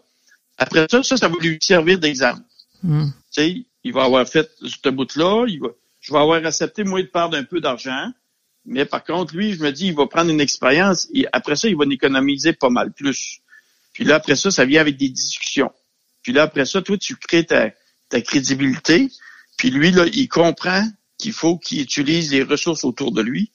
Après 0.59 0.87
ça, 0.91 1.03
ça, 1.03 1.17
ça 1.17 1.29
va 1.29 1.35
lui 1.41 1.59
servir 1.61 1.99
d'exemple. 1.99 2.43
Hmm. 2.83 3.07
Tu 3.07 3.13
sais, 3.31 3.63
il 3.83 3.93
va 3.93 4.05
avoir 4.05 4.29
fait 4.29 4.51
ce 4.63 4.89
bout-là, 4.89 5.47
il 5.49 5.61
va, 5.61 5.69
je 6.01 6.13
vais 6.13 6.19
avoir 6.19 6.45
accepté, 6.45 6.85
moi, 6.85 7.01
de 7.03 7.07
perdre 7.07 7.37
un 7.37 7.45
peu 7.45 7.61
d'argent. 7.61 8.13
Mais 8.67 8.85
par 8.85 9.05
contre, 9.05 9.35
lui, 9.35 9.55
je 9.55 9.63
me 9.63 9.71
dis, 9.73 9.89
il 9.89 9.95
va 9.95 10.07
prendre 10.07 10.31
une 10.31 10.41
expérience 10.41 11.09
et 11.13 11.27
après 11.33 11.57
ça, 11.57 11.69
il 11.69 11.77
va 11.77 11.85
en 11.85 11.91
économiser 11.91 12.53
pas 12.53 12.71
mal 12.71 12.93
plus. 12.93 13.41
Puis 13.93 14.05
là, 14.05 14.17
après 14.17 14.37
ça, 14.37 14.51
ça 14.51 14.65
vient 14.65 14.81
avec 14.81 14.97
des 14.97 15.09
discussions. 15.09 15.71
Puis 16.23 16.33
là, 16.33 16.43
après 16.43 16.65
ça, 16.65 16.83
toi, 16.83 16.97
tu 16.97 17.17
crées 17.17 17.45
ta, 17.45 17.71
ta 18.09 18.21
crédibilité. 18.21 19.11
Puis 19.57 19.71
lui, 19.71 19.93
là, 19.93 20.07
il 20.13 20.29
comprend 20.29 20.87
qu'il 21.19 21.33
faut 21.33 21.59
qu'il 21.59 21.81
utilise 21.81 22.33
les 22.33 22.43
ressources 22.43 22.85
autour 22.85 23.13
de 23.13 23.23
lui. 23.23 23.51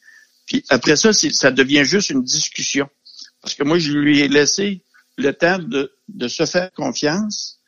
Puis 0.50 0.66
après 0.70 0.96
ça, 0.96 1.14
ça 1.14 1.52
devient 1.52 1.86
juste 1.86 2.10
une 2.10 2.24
discussion. 2.24 2.90
Parce 3.42 3.54
que 3.54 3.64
moi, 3.64 3.78
je 3.78 3.94
lui 3.94 4.20
ai 4.20 4.28
laissé 4.28 4.84
le 5.16 5.32
temps 5.32 5.60
de, 5.60 5.94
de 6.08 6.28
se 6.28 6.46
faire 6.46 6.74
confiance. 6.74 7.60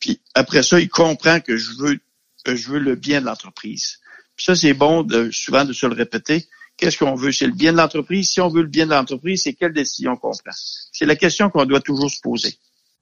Puis 0.00 0.20
après 0.34 0.62
ça, 0.62 0.80
il 0.80 0.88
comprend 0.88 1.40
que 1.40 1.56
je 1.56 1.70
veux, 1.78 2.00
que 2.44 2.56
je 2.56 2.68
veux 2.68 2.80
le 2.80 2.96
bien 2.96 3.20
de 3.20 3.26
l'entreprise. 3.26 3.98
Puis 4.34 4.44
ça, 4.44 4.56
c'est 4.56 4.74
bon 4.74 5.04
de, 5.04 5.30
souvent 5.30 5.64
de 5.64 5.72
se 5.72 5.86
le 5.86 5.94
répéter. 5.94 6.48
Qu'est-ce 6.76 6.98
qu'on 6.98 7.14
veut? 7.14 7.30
C'est 7.30 7.46
le 7.46 7.52
bien 7.52 7.72
de 7.72 7.76
l'entreprise. 7.76 8.28
Si 8.28 8.40
on 8.40 8.48
veut 8.48 8.62
le 8.62 8.68
bien 8.68 8.86
de 8.86 8.90
l'entreprise, 8.90 9.42
c'est 9.44 9.52
quelle 9.52 9.72
décision 9.72 10.16
qu'on 10.16 10.32
prend? 10.32 10.52
C'est 10.92 11.06
la 11.06 11.16
question 11.16 11.48
qu'on 11.48 11.64
doit 11.64 11.80
toujours 11.80 12.10
se 12.10 12.20
poser. 12.20 12.56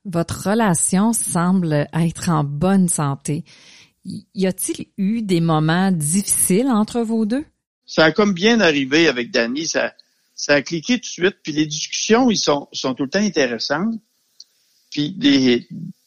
Votre 0.05 0.51
relation 0.51 1.13
semble 1.13 1.89
être 1.95 2.29
en 2.29 2.45
bonne 2.45 2.89
santé. 2.89 3.45
Y 4.05 4.47
a-t-il 4.47 4.87
eu 4.99 5.23
des 5.23 5.41
moments 5.41 5.93
difficiles 5.93 6.69
entre 6.69 7.01
vous 7.01 7.25
deux? 7.25 7.45
Ça 7.89 8.05
a 8.05 8.13
comme 8.13 8.35
bien 8.35 8.61
arrivé 8.61 9.09
avec 9.09 9.33
Danny. 9.33 9.67
Ça, 9.67 9.95
ça 10.37 10.55
a 10.55 10.63
cliqué 10.63 10.95
tout 10.97 11.01
de 11.01 11.07
suite. 11.07 11.37
Puis 11.43 11.53
les 11.53 11.67
discussions, 11.67 12.31
ils 12.31 12.37
sont, 12.37 12.69
sont 12.73 12.95
tout 12.95 13.05
le 13.05 13.11
temps 13.11 13.19
intéressantes. 13.19 13.95
Puis 14.91 15.11
des, 15.11 15.67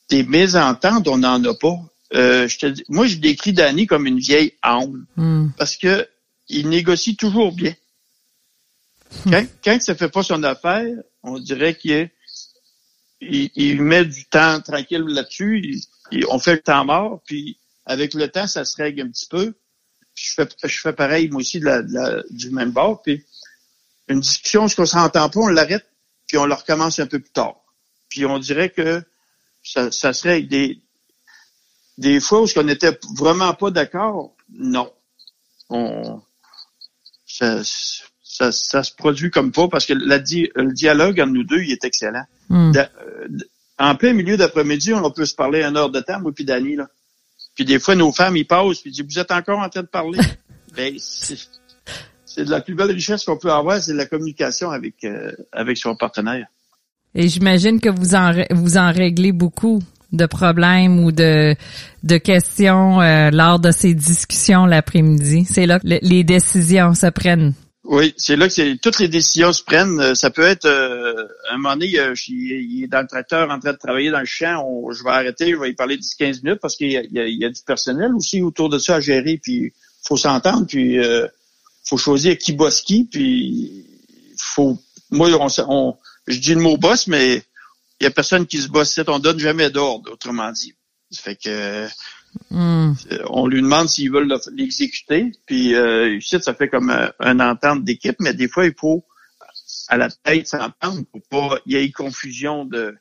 des 0.10 0.24
mésententes, 0.24 1.08
on 1.08 1.18
n'en 1.18 1.44
a 1.44 1.54
pas. 1.56 1.76
Euh, 2.14 2.48
je 2.48 2.58
te 2.60 2.66
dis, 2.68 2.84
moi, 2.88 3.08
je 3.08 3.18
décris 3.18 3.52
Danny 3.52 3.88
comme 3.88 4.06
une 4.06 4.20
vieille 4.20 4.54
âme 4.62 5.06
hmm. 5.18 5.50
parce 5.58 5.76
que 5.76 6.08
il 6.48 6.70
négocie 6.70 7.16
toujours 7.16 7.52
bien. 7.52 7.74
Hmm. 9.26 9.32
Quand, 9.32 9.46
quand 9.64 9.82
ça 9.82 9.96
fait 9.96 10.10
pas 10.10 10.24
son 10.24 10.44
affaire, 10.44 10.88
on 11.24 11.40
dirait 11.40 11.76
qu'il 11.76 12.10
il, 13.22 13.50
il, 13.56 13.82
met 13.82 14.06
du 14.06 14.26
temps 14.26 14.62
tranquille 14.62 15.04
là-dessus. 15.08 15.82
on 16.30 16.40
fait 16.40 16.56
le 16.56 16.62
temps 16.62 16.86
mort, 16.86 17.22
puis 17.26 17.58
avec 17.86 18.14
le 18.14 18.28
temps, 18.30 18.48
ça 18.48 18.66
se 18.66 18.76
règle 18.78 19.02
un 19.02 19.10
petit 19.10 19.28
peu 19.28 19.54
je 20.16 20.34
fais, 20.34 20.48
je 20.64 20.80
fais 20.80 20.94
pareil, 20.94 21.30
moi 21.30 21.42
aussi, 21.42 21.60
de 21.60 21.66
la, 21.66 22.24
du 22.30 22.50
même 22.52 22.72
bord. 22.72 23.02
Puis 23.02 23.24
une 24.08 24.20
discussion, 24.20 24.68
ce 24.68 24.76
qu'on 24.76 24.86
s'entend 24.86 25.30
pas, 25.30 25.40
on 25.40 25.48
l'arrête, 25.48 25.86
puis 26.28 26.38
on 26.38 26.46
le 26.46 26.54
recommence 26.54 27.00
un 27.00 27.08
peu 27.08 27.20
plus 27.20 27.32
tard. 27.32 27.56
Puis 28.10 28.26
on 28.26 28.40
dirait 28.40 28.70
que 28.70 29.04
ça, 29.64 29.92
ça 29.92 30.14
serait 30.14 30.42
des, 30.42 30.82
des 31.98 32.20
fois 32.20 32.42
où 32.42 32.48
on 32.56 32.64
n'était 32.64 32.98
vraiment 33.16 33.54
pas 33.54 33.72
d'accord. 33.72 34.36
Non. 34.50 34.92
On, 35.70 36.22
ça, 37.26 37.62
ça, 38.24 38.52
ça, 38.52 38.84
se 38.84 38.94
produit 38.94 39.32
comme 39.32 39.52
pas 39.52 39.68
parce 39.68 39.86
que 39.86 39.94
la, 39.94 40.18
le 40.18 40.74
dialogue 40.74 41.20
entre 41.22 41.32
nous 41.32 41.44
deux, 41.44 41.62
il 41.62 41.72
est 41.72 41.86
excellent. 41.86 42.26
Hmm. 42.50 42.74
Euh, 42.76 43.28
en 43.78 43.96
plein 43.96 44.14
milieu 44.14 44.38
d'après-midi, 44.38 44.94
on 44.94 45.12
peut 45.12 45.26
se 45.26 45.36
parler 45.36 45.64
un 45.64 45.76
heure 45.76 45.90
de 45.90 46.02
temps, 46.02 46.20
moi 46.20 46.32
puis 46.34 46.46
Dani, 46.46 46.76
là. 46.76 46.88
Puis 47.56 47.66
des 47.66 47.80
fois, 47.80 47.96
nos 47.96 48.12
femmes, 48.12 48.38
ils 48.38 48.48
passent, 48.48 48.80
puis 48.80 48.92
ils 48.92 48.94
disent, 48.94 49.06
vous 49.06 49.20
êtes 49.20 49.32
encore 49.32 49.60
en 49.60 49.70
train 49.70 49.82
de 49.82 49.88
parler. 49.88 50.20
ben, 50.76 50.96
c'est 50.98 52.46
de 52.46 52.50
la 52.50 52.62
plus 52.62 52.76
belle 52.76 52.92
richesse 52.92 53.26
qu'on 53.26 53.38
peut 53.38 53.52
avoir, 53.52 53.82
c'est 53.82 53.94
la 53.94 54.06
communication 54.06 54.72
avec, 54.72 55.04
euh, 55.04 55.32
avec 55.52 55.78
son 55.78 55.96
partenaire. 55.96 56.48
Et 57.14 57.28
j'imagine 57.28 57.82
que 57.82 57.90
vous 57.90 58.16
en, 58.16 58.32
vous 58.52 58.78
en 58.78 58.92
réglez 58.92 59.34
beaucoup 59.34 59.82
de 60.14 60.26
problèmes 60.26 61.04
ou 61.04 61.12
de, 61.12 61.56
de 62.04 62.18
questions 62.18 63.02
euh, 63.02 63.32
lors 63.32 63.60
de 63.60 63.72
ces 63.72 63.94
discussions 63.94 64.66
l'après-midi. 64.66 65.46
C'est 65.46 65.66
là 65.66 65.80
que 65.80 65.88
les 65.88 66.24
décisions 66.24 66.94
se 66.94 67.08
prennent. 67.08 67.54
Oui, 67.92 68.14
c'est 68.16 68.38
là 68.38 68.48
que 68.48 68.76
toutes 68.78 69.00
les 69.00 69.10
décisions 69.10 69.52
se 69.52 69.62
prennent. 69.62 70.00
Euh, 70.00 70.16
ça 70.16 70.30
peut 70.30 70.46
être 70.46 70.64
euh, 70.64 71.28
un 71.50 71.58
moment 71.58 71.74
donné, 71.74 71.88
il, 71.88 72.84
est 72.86 72.88
dans 72.88 73.02
le 73.02 73.08
tracteur 73.08 73.52
en 73.52 73.60
train 73.60 73.74
de 73.74 73.78
travailler 73.78 74.10
dans 74.12 74.22
le 74.22 74.26
champ, 74.26 74.66
je 74.94 75.04
vais 75.04 75.10
arrêter, 75.10 75.52
je 75.52 75.58
vais 75.58 75.72
y 75.72 75.74
parler 75.74 75.98
10-15 75.98 76.42
minutes 76.42 76.62
parce 76.62 76.78
qu'il 76.78 76.90
y, 76.90 77.10
y, 77.12 77.46
a 77.46 77.50
du 77.50 77.62
personnel 77.68 78.16
aussi 78.16 78.42
autour 78.42 78.70
de 78.70 78.80
ça 78.80 78.96
à 78.96 79.00
gérer, 79.02 79.38
puis 79.44 79.74
faut 80.06 80.16
s'entendre, 80.16 80.68
puis 80.68 81.00
euh, 81.00 81.28
faut 81.84 81.98
choisir 81.98 82.38
qui 82.38 82.54
bosse 82.54 82.82
qui, 82.82 83.04
puis 83.12 83.86
faut 84.38 84.80
moi 85.10 85.28
on, 85.68 85.98
je 86.28 86.40
dis 86.40 86.56
le 86.56 86.62
mot 86.62 86.78
boss, 86.78 87.08
mais 87.08 87.44
il 88.00 88.06
y 88.06 88.08
a 88.08 88.12
personne 88.12 88.48
qui 88.48 88.60
se 88.60 88.70
bosse. 88.70 88.98
On 89.06 89.20
donne 89.20 89.38
jamais 89.38 89.70
d'ordre, 89.70 90.14
autrement 90.14 90.50
dit. 90.54 90.76
Ça 91.10 91.24
fait 91.24 91.36
que 91.36 91.90
hmm. 92.50 92.94
on 93.30 93.48
lui 93.48 93.62
demande 93.62 93.88
s'ils 93.88 94.12
veulent 94.12 94.34
l'exécuter. 94.54 95.32
Puis 95.46 95.76
euh, 95.76 96.20
ça 96.22 96.54
fait 96.54 96.70
comme 96.70 96.90
un, 96.90 97.12
un 97.20 97.40
entente 97.40 97.84
d'équipe, 97.84 98.18
mais 98.20 98.34
des 98.34 98.48
fois, 98.48 98.66
il 98.66 98.74
faut 98.78 99.06
à 99.88 99.98
la 99.98 100.10
tête 100.10 100.48
s'entendre 100.48 101.04
pour 101.12 101.22
pas 101.30 101.60
il 101.66 101.74
y 101.74 101.76
ait 101.76 101.92
confusion 101.92 102.66
de 102.66 102.96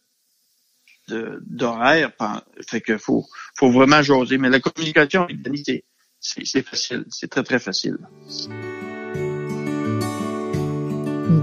d'horaire. 1.40 2.12
Fait 2.68 2.80
que 2.80 2.98
faut 2.98 3.26
faut 3.56 3.70
vraiment 3.70 4.02
jaser. 4.02 4.38
Mais 4.38 4.48
la 4.48 4.60
communication 4.60 5.24
avec 5.24 5.42
Denis, 5.42 5.82
c'est 6.20 6.62
facile. 6.62 7.04
C'est 7.10 7.28
très, 7.28 7.42
très 7.42 7.58
facile. 7.58 7.98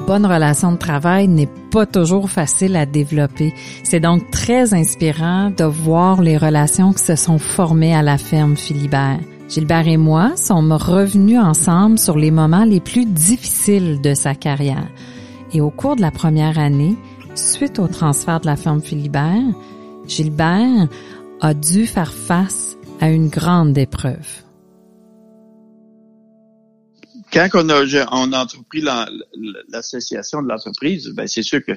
Bonne 0.08 0.26
relation 0.26 0.72
de 0.72 0.78
travail 0.78 1.28
n'est 1.28 1.50
pas 1.70 1.86
toujours 1.86 2.30
facile 2.30 2.78
à 2.78 2.86
développer. 2.86 3.54
C'est 3.84 4.00
donc 4.00 4.32
très 4.32 4.74
inspirant 4.74 5.50
de 5.50 5.66
voir 5.66 6.22
les 6.22 6.38
relations 6.38 6.94
qui 6.94 7.04
se 7.04 7.18
sont 7.18 7.40
formées 7.40 7.94
à 7.94 8.02
la 8.02 8.18
ferme 8.18 8.56
Philibert. 8.56 9.20
Gilbert 9.50 9.86
et 9.86 9.98
moi 9.98 10.32
sommes 10.38 10.72
revenus 10.72 11.40
ensemble 11.40 12.00
sur 12.00 12.18
les 12.18 12.32
moments 12.32 12.64
les 12.64 12.80
plus 12.80 13.06
difficiles 13.06 14.00
de 14.00 14.14
sa 14.14 14.34
carrière. 14.34 14.88
Et 15.52 15.60
au 15.60 15.72
cours 15.72 15.98
de 15.98 16.02
la 16.02 16.12
première 16.12 16.58
année, 16.58 16.96
suite 17.36 17.78
au 17.78 17.88
transfert 17.88 18.40
de 18.40 18.46
la 18.46 18.56
ferme 18.56 18.82
Philibert, 18.82 19.44
Gilbert 20.08 20.88
a 21.42 21.54
dû 21.54 21.86
faire 21.86 22.14
face 22.14 22.78
à 23.02 23.10
une 23.10 23.28
grande 23.28 23.78
épreuve 23.78 24.47
quand 27.32 27.50
on 27.54 27.70
a, 27.70 27.84
on 28.12 28.34
a 28.34 28.40
entrepris 28.40 28.82
l'association 29.70 30.42
de 30.42 30.48
l'entreprise, 30.48 31.10
ben 31.10 31.28
c'est 31.28 31.44
sûr 31.44 31.64
que 31.66 31.74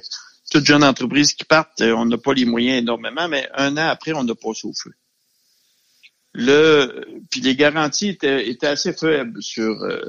toute 0.50 0.64
jeune 0.64 0.82
entreprise 0.82 1.32
qui 1.32 1.44
part, 1.44 1.70
euh, 1.80 1.92
on 1.92 2.06
n'a 2.06 2.18
pas 2.18 2.34
les 2.34 2.44
moyens 2.44 2.78
énormément, 2.78 3.28
mais 3.28 3.48
un 3.54 3.76
an 3.76 3.88
après, 3.88 4.12
on 4.14 4.28
a 4.28 4.34
passé 4.34 4.66
au 4.66 4.72
feu. 4.72 4.92
Le, 6.32 7.04
puis 7.30 7.40
les 7.40 7.56
garanties 7.56 8.10
étaient, 8.10 8.48
étaient 8.48 8.66
assez 8.66 8.92
faibles 8.92 9.42
sur, 9.42 9.82
euh, 9.82 10.00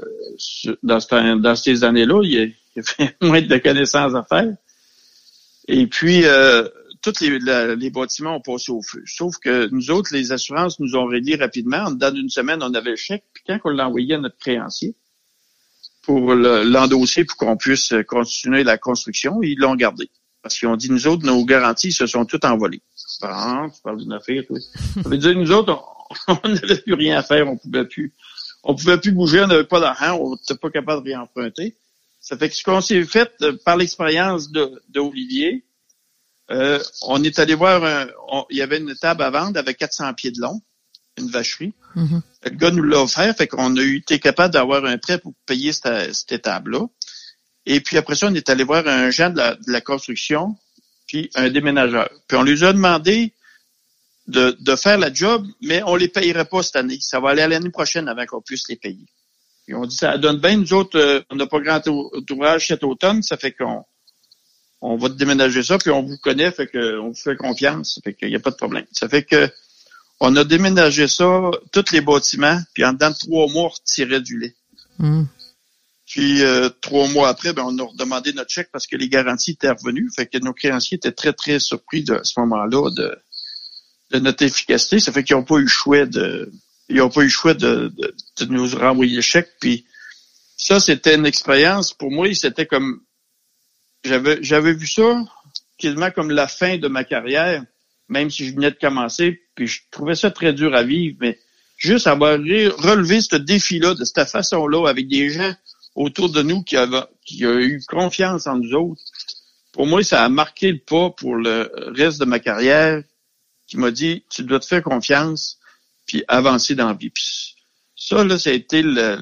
dans, 0.82 1.00
dans, 1.40 1.56
ces 1.56 1.84
années-là. 1.84 2.20
Il, 2.22 2.30
y 2.30 2.54
avait 2.76 3.16
moins 3.22 3.42
de 3.42 3.58
connaissances 3.58 4.14
à 4.14 4.24
faire. 4.24 4.52
Et 5.68 5.86
puis, 5.86 6.24
euh, 6.24 6.68
tous 7.02 7.20
les, 7.20 7.38
les, 7.76 7.90
bâtiments 7.90 8.36
ont 8.36 8.40
passé 8.40 8.70
au 8.70 8.82
feu. 8.82 9.02
Sauf 9.06 9.36
que 9.38 9.68
nous 9.72 9.90
autres, 9.90 10.10
les 10.12 10.30
assurances 10.30 10.78
nous 10.78 10.94
ont 10.94 11.06
réglé 11.06 11.34
rapidement. 11.34 11.90
Dans 11.90 12.14
une 12.14 12.28
semaine, 12.28 12.62
on 12.62 12.72
avait 12.74 12.90
le 12.90 12.96
chèque. 12.96 13.24
Puis 13.34 13.42
quand 13.46 13.58
on 13.64 13.70
l'a 13.70 13.88
envoyé 13.88 14.14
à 14.14 14.18
notre 14.18 14.38
créancier, 14.38 14.94
pour 16.02 16.34
l'endosser 16.34 17.24
pour 17.24 17.36
qu'on 17.36 17.56
puisse 17.56 17.94
continuer 18.06 18.64
la 18.64 18.78
construction. 18.78 19.42
Ils 19.42 19.58
l'ont 19.58 19.76
gardé. 19.76 20.10
Parce 20.42 20.58
qu'ils 20.58 20.68
ont 20.68 20.76
dit, 20.76 20.90
nous 20.90 21.06
autres, 21.06 21.24
nos 21.24 21.44
garanties 21.44 21.92
se 21.92 22.06
sont 22.06 22.24
toutes 22.24 22.44
envolées. 22.44 22.82
Ah, 23.22 23.66
tu 23.72 23.80
parles 23.82 23.98
d'une 23.98 24.12
affaire, 24.12 24.42
toi. 24.46 24.58
Ça 24.60 25.08
veut 25.08 25.16
dire, 25.16 25.36
nous 25.36 25.52
autres, 25.52 25.80
on 26.28 26.48
n'avait 26.48 26.78
plus 26.78 26.94
rien 26.94 27.18
à 27.18 27.22
faire, 27.22 27.48
on 27.48 27.56
pouvait 27.56 27.84
plus. 27.84 28.12
On 28.64 28.74
pouvait 28.74 28.98
plus 28.98 29.12
bouger, 29.12 29.40
on 29.40 29.46
n'avait 29.46 29.64
pas 29.64 29.80
d'argent, 29.80 30.18
on 30.20 30.32
n'était 30.32 30.56
pas 30.56 30.70
capable 30.70 31.04
de 31.04 31.10
réemprunter. 31.10 31.76
Ça 32.20 32.36
fait 32.36 32.48
que 32.48 32.56
ce 32.56 32.64
qu'on 32.64 32.80
s'est 32.80 33.04
fait 33.04 33.32
euh, 33.42 33.56
par 33.64 33.76
l'expérience 33.76 34.50
d'Olivier, 34.88 35.64
euh, 36.50 36.80
on 37.02 37.22
est 37.22 37.38
allé 37.38 37.54
voir, 37.54 38.08
il 38.50 38.56
y 38.56 38.62
avait 38.62 38.78
une 38.78 38.94
table 38.96 39.22
à 39.22 39.30
vendre 39.30 39.58
avec 39.58 39.78
400 39.78 40.12
pieds 40.14 40.32
de 40.32 40.40
long 40.40 40.60
une 41.18 41.30
vacherie. 41.30 41.74
Mm-hmm. 41.96 42.20
Le 42.44 42.50
gars 42.50 42.70
nous 42.70 42.82
l'a 42.82 43.02
offert, 43.02 43.36
fait 43.36 43.46
qu'on 43.46 43.76
a 43.76 43.82
été 43.82 44.18
capable 44.18 44.54
d'avoir 44.54 44.84
un 44.84 44.98
prêt 44.98 45.18
pour 45.18 45.34
payer 45.46 45.72
cette, 45.72 46.14
cette 46.14 46.32
étape-là. 46.32 46.86
Et 47.66 47.80
puis 47.80 47.96
après 47.96 48.14
ça, 48.14 48.28
on 48.28 48.34
est 48.34 48.48
allé 48.50 48.64
voir 48.64 48.86
un 48.86 49.10
gens 49.10 49.30
de 49.30 49.40
la, 49.66 49.80
construction, 49.80 50.56
puis 51.06 51.30
un 51.34 51.50
déménageur. 51.50 52.10
Puis 52.26 52.36
on 52.36 52.42
lui 52.42 52.64
a 52.64 52.72
demandé 52.72 53.34
de, 54.26 54.56
de 54.58 54.76
faire 54.76 54.98
la 54.98 55.12
job, 55.12 55.46
mais 55.60 55.82
on 55.86 55.94
les 55.94 56.08
payerait 56.08 56.44
pas 56.44 56.62
cette 56.62 56.76
année. 56.76 56.98
Ça 57.00 57.20
va 57.20 57.30
aller 57.30 57.42
à 57.42 57.48
l'année 57.48 57.70
prochaine 57.70 58.08
avant 58.08 58.26
qu'on 58.26 58.40
puisse 58.40 58.68
les 58.68 58.76
payer. 58.76 59.06
Puis 59.66 59.74
on 59.74 59.86
dit, 59.86 59.94
ça 59.94 60.18
donne 60.18 60.40
bien, 60.40 60.56
nous 60.56 60.72
autres, 60.72 60.98
euh, 60.98 61.20
on 61.30 61.36
n'a 61.36 61.46
pas 61.46 61.60
grand 61.60 61.80
ouvrage 61.86 62.66
cet 62.66 62.82
automne, 62.82 63.22
ça 63.22 63.36
fait 63.36 63.52
qu'on 63.52 63.84
on 64.80 64.96
va 64.96 65.08
déménager 65.08 65.62
ça, 65.62 65.78
puis 65.78 65.90
on 65.90 66.02
vous 66.02 66.18
connaît, 66.18 66.50
fait 66.50 66.66
qu'on 66.66 67.08
vous 67.08 67.14
fait 67.14 67.36
confiance, 67.36 68.00
fait 68.02 68.14
qu'il 68.14 68.28
n'y 68.28 68.34
a 68.34 68.40
pas 68.40 68.50
de 68.50 68.56
problème. 68.56 68.84
Ça 68.90 69.08
fait 69.08 69.22
que 69.22 69.48
on 70.24 70.36
a 70.36 70.44
déménagé 70.44 71.08
ça, 71.08 71.50
tous 71.72 71.90
les 71.90 72.00
bâtiments, 72.00 72.60
puis 72.74 72.84
en 72.84 72.92
dedans 72.92 73.10
de 73.10 73.16
trois 73.16 73.48
mois, 73.48 73.64
on 73.64 73.68
retirait 73.68 74.20
du 74.20 74.38
lait. 74.38 74.54
Hmm. 74.98 75.24
Puis 76.06 76.42
euh, 76.42 76.68
trois 76.80 77.08
mois 77.08 77.28
après, 77.28 77.52
ben, 77.52 77.64
on 77.66 77.76
a 77.78 77.82
redemandé 77.82 78.32
notre 78.32 78.50
chèque 78.50 78.70
parce 78.72 78.86
que 78.86 78.94
les 78.94 79.08
garanties 79.08 79.52
étaient 79.52 79.70
revenues. 79.70 80.08
Fait 80.14 80.26
que 80.26 80.38
nos 80.38 80.52
créanciers 80.52 80.96
étaient 80.96 81.10
très, 81.10 81.32
très 81.32 81.58
surpris 81.58 82.04
de 82.04 82.14
à 82.14 82.22
ce 82.22 82.38
moment-là 82.38 82.90
de, 82.90 83.18
de 84.12 84.18
notre 84.20 84.44
efficacité. 84.44 85.00
Ça 85.00 85.10
fait 85.10 85.24
qu'ils 85.24 85.34
n'ont 85.34 85.42
pas 85.42 85.56
eu 85.56 85.62
le 85.62 85.66
choix 85.66 86.06
de. 86.06 86.52
Ils 86.88 86.98
n'ont 86.98 87.10
pas 87.10 87.22
eu 87.22 87.24
le 87.24 87.30
choix 87.30 87.54
de, 87.54 87.92
de, 88.38 88.44
nous 88.44 88.68
renvoyer 88.76 89.16
le 89.16 89.22
chèque. 89.22 89.50
Puis 89.60 89.86
ça, 90.56 90.78
c'était 90.78 91.16
une 91.16 91.26
expérience. 91.26 91.94
Pour 91.94 92.12
moi, 92.12 92.32
c'était 92.32 92.66
comme 92.66 93.00
j'avais 94.04 94.40
j'avais 94.40 94.72
vu 94.72 94.86
ça 94.86 95.20
quasiment 95.78 96.12
comme 96.12 96.30
la 96.30 96.46
fin 96.46 96.78
de 96.78 96.86
ma 96.86 97.02
carrière 97.02 97.64
même 98.12 98.30
si 98.30 98.46
je 98.46 98.54
venais 98.54 98.70
de 98.70 98.78
commencer, 98.78 99.40
puis 99.54 99.66
je 99.66 99.80
trouvais 99.90 100.14
ça 100.14 100.30
très 100.30 100.52
dur 100.52 100.74
à 100.74 100.82
vivre, 100.82 101.16
mais 101.20 101.38
juste 101.78 102.06
avoir 102.06 102.32
relevé 102.32 103.20
ce 103.22 103.36
défi-là 103.36 103.94
de 103.94 104.04
cette 104.04 104.28
façon-là 104.28 104.86
avec 104.86 105.08
des 105.08 105.30
gens 105.30 105.52
autour 105.94 106.30
de 106.30 106.42
nous 106.42 106.62
qui 106.62 106.76
avaient 106.76 107.04
qui 107.24 107.46
ont 107.46 107.58
eu 107.58 107.82
confiance 107.88 108.46
en 108.46 108.58
nous 108.58 108.74
autres, 108.74 109.02
pour 109.72 109.86
moi, 109.86 110.04
ça 110.04 110.22
a 110.22 110.28
marqué 110.28 110.72
le 110.72 110.78
pas 110.78 111.10
pour 111.10 111.36
le 111.36 111.70
reste 111.96 112.20
de 112.20 112.26
ma 112.26 112.38
carrière, 112.38 113.02
qui 113.66 113.78
m'a 113.78 113.90
dit, 113.90 114.24
tu 114.28 114.42
dois 114.42 114.60
te 114.60 114.66
faire 114.66 114.82
confiance, 114.82 115.58
puis 116.04 116.24
avancer 116.28 116.74
dans 116.74 116.88
la 116.88 116.94
vie. 116.94 117.08
Puis 117.08 117.56
ça, 117.96 118.22
là, 118.24 118.38
ça 118.38 118.50
a 118.50 118.52
été 118.52 118.82
le, 118.82 119.18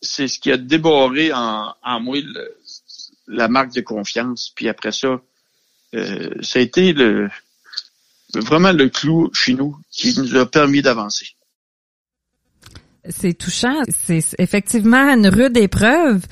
c'est 0.00 0.28
ce 0.28 0.38
qui 0.38 0.52
a 0.52 0.56
déboré 0.56 1.32
en, 1.32 1.74
en 1.82 2.00
moi 2.00 2.18
la 3.26 3.48
marque 3.48 3.74
de 3.74 3.80
confiance. 3.80 4.52
Puis 4.54 4.68
après 4.68 4.92
ça, 4.92 5.20
euh, 5.94 6.30
ça 6.42 6.58
a 6.60 6.62
été 6.62 6.92
le, 6.92 7.28
vraiment 8.34 8.72
le 8.72 8.88
clou 8.88 9.30
chez 9.32 9.54
nous 9.54 9.76
qui 9.90 10.18
nous 10.18 10.36
a 10.36 10.46
permis 10.46 10.82
d'avancer. 10.82 11.26
C'est 13.08 13.34
touchant. 13.34 13.82
C'est 14.06 14.22
effectivement 14.38 15.14
une 15.14 15.28
rude 15.28 15.56
épreuve, 15.56 16.22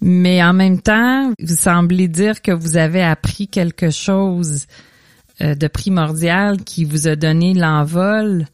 mais 0.00 0.42
en 0.42 0.52
même 0.52 0.80
temps, 0.80 1.32
vous 1.38 1.56
semblez 1.56 2.08
dire 2.08 2.40
que 2.40 2.52
vous 2.52 2.76
avez 2.76 3.02
appris 3.02 3.48
quelque 3.48 3.90
chose 3.90 4.66
euh, 5.42 5.54
de 5.54 5.68
primordial 5.68 6.62
qui 6.64 6.84
vous 6.84 7.06
a 7.08 7.16
donné 7.16 7.52
l'envol 7.52 8.46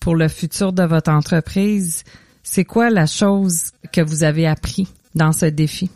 pour 0.00 0.16
le 0.16 0.28
futur 0.28 0.72
de 0.72 0.82
votre 0.82 1.10
entreprise. 1.10 2.04
C'est 2.42 2.64
quoi 2.64 2.88
la 2.88 3.06
chose 3.06 3.72
que 3.92 4.00
vous 4.00 4.24
avez 4.24 4.46
appris 4.46 4.88
dans 5.14 5.32
ce 5.32 5.46
défi? 5.46 5.90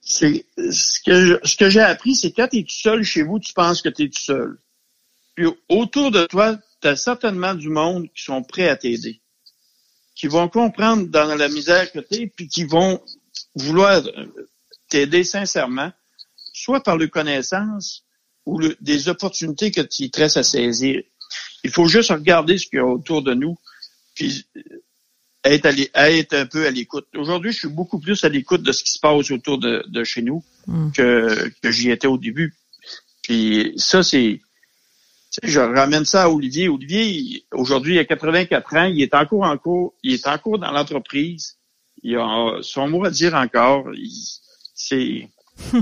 C'est 0.00 0.44
ce 0.56 1.00
que 1.04 1.40
ce 1.46 1.56
que 1.56 1.70
j'ai 1.70 1.80
appris, 1.80 2.14
c'est 2.14 2.32
quand 2.32 2.48
tu 2.48 2.58
es 2.58 2.62
tout 2.62 2.70
seul 2.70 3.02
chez 3.02 3.22
vous, 3.22 3.38
tu 3.38 3.52
penses 3.52 3.82
que 3.82 3.88
tu 3.88 4.04
es 4.04 4.08
tout 4.08 4.22
seul. 4.22 4.58
Puis 5.34 5.46
autour 5.68 6.10
de 6.10 6.24
toi, 6.26 6.58
tu 6.80 6.88
as 6.88 6.96
certainement 6.96 7.54
du 7.54 7.68
monde 7.68 8.08
qui 8.14 8.22
sont 8.22 8.42
prêts 8.42 8.68
à 8.68 8.76
t'aider, 8.76 9.20
qui 10.14 10.26
vont 10.26 10.48
comprendre 10.48 11.06
dans 11.08 11.34
la 11.34 11.48
misère 11.48 11.90
que 11.92 12.00
tu 12.00 12.22
es, 12.22 12.26
puis 12.26 12.48
qui 12.48 12.64
vont 12.64 13.00
vouloir 13.54 14.02
t'aider 14.88 15.24
sincèrement, 15.24 15.90
soit 16.52 16.82
par 16.82 16.96
le 16.96 17.08
connaissance 17.08 18.04
ou 18.44 18.60
des 18.80 19.08
opportunités 19.08 19.70
que 19.70 19.80
tu 19.80 20.10
te 20.10 20.20
restes 20.20 20.36
à 20.36 20.42
saisir. 20.42 21.02
Il 21.64 21.70
faut 21.70 21.86
juste 21.86 22.10
regarder 22.10 22.58
ce 22.58 22.66
qu'il 22.66 22.78
y 22.78 22.80
a 22.80 22.86
autour 22.86 23.22
de 23.22 23.32
nous, 23.34 23.56
puis 24.14 24.44
être, 25.44 25.66
être 25.94 26.34
un 26.34 26.46
peu 26.46 26.66
à 26.66 26.70
l'écoute. 26.70 27.06
Aujourd'hui, 27.16 27.52
je 27.52 27.60
suis 27.60 27.68
beaucoup 27.68 27.98
plus 27.98 28.22
à 28.24 28.28
l'écoute 28.28 28.62
de 28.62 28.72
ce 28.72 28.84
qui 28.84 28.92
se 28.92 28.98
passe 28.98 29.30
autour 29.30 29.58
de, 29.58 30.04
chez 30.04 30.22
nous 30.22 30.44
mm. 30.66 30.92
que, 30.92 31.52
que 31.62 31.70
j'y 31.70 31.90
étais 31.90 32.06
au 32.06 32.18
début. 32.18 32.54
Puis 33.22 33.72
ça, 33.76 34.02
c'est 34.02 34.40
je 35.42 35.60
ramène 35.60 36.04
ça 36.04 36.24
à 36.24 36.28
Olivier. 36.28 36.68
Olivier, 36.68 37.44
aujourd'hui, 37.52 37.94
il 37.94 37.98
a 37.98 38.04
84 38.04 38.76
ans, 38.76 38.84
il 38.84 39.02
est 39.02 39.14
encore 39.14 39.44
en 39.44 39.56
cours, 39.56 39.94
il 40.02 40.14
est 40.14 40.26
encore 40.26 40.58
dans 40.58 40.70
l'entreprise. 40.70 41.56
Il 42.02 42.16
a 42.16 42.58
son 42.62 42.88
mot 42.88 43.04
à 43.04 43.10
dire 43.10 43.34
encore. 43.34 43.86
C'est 44.74 45.28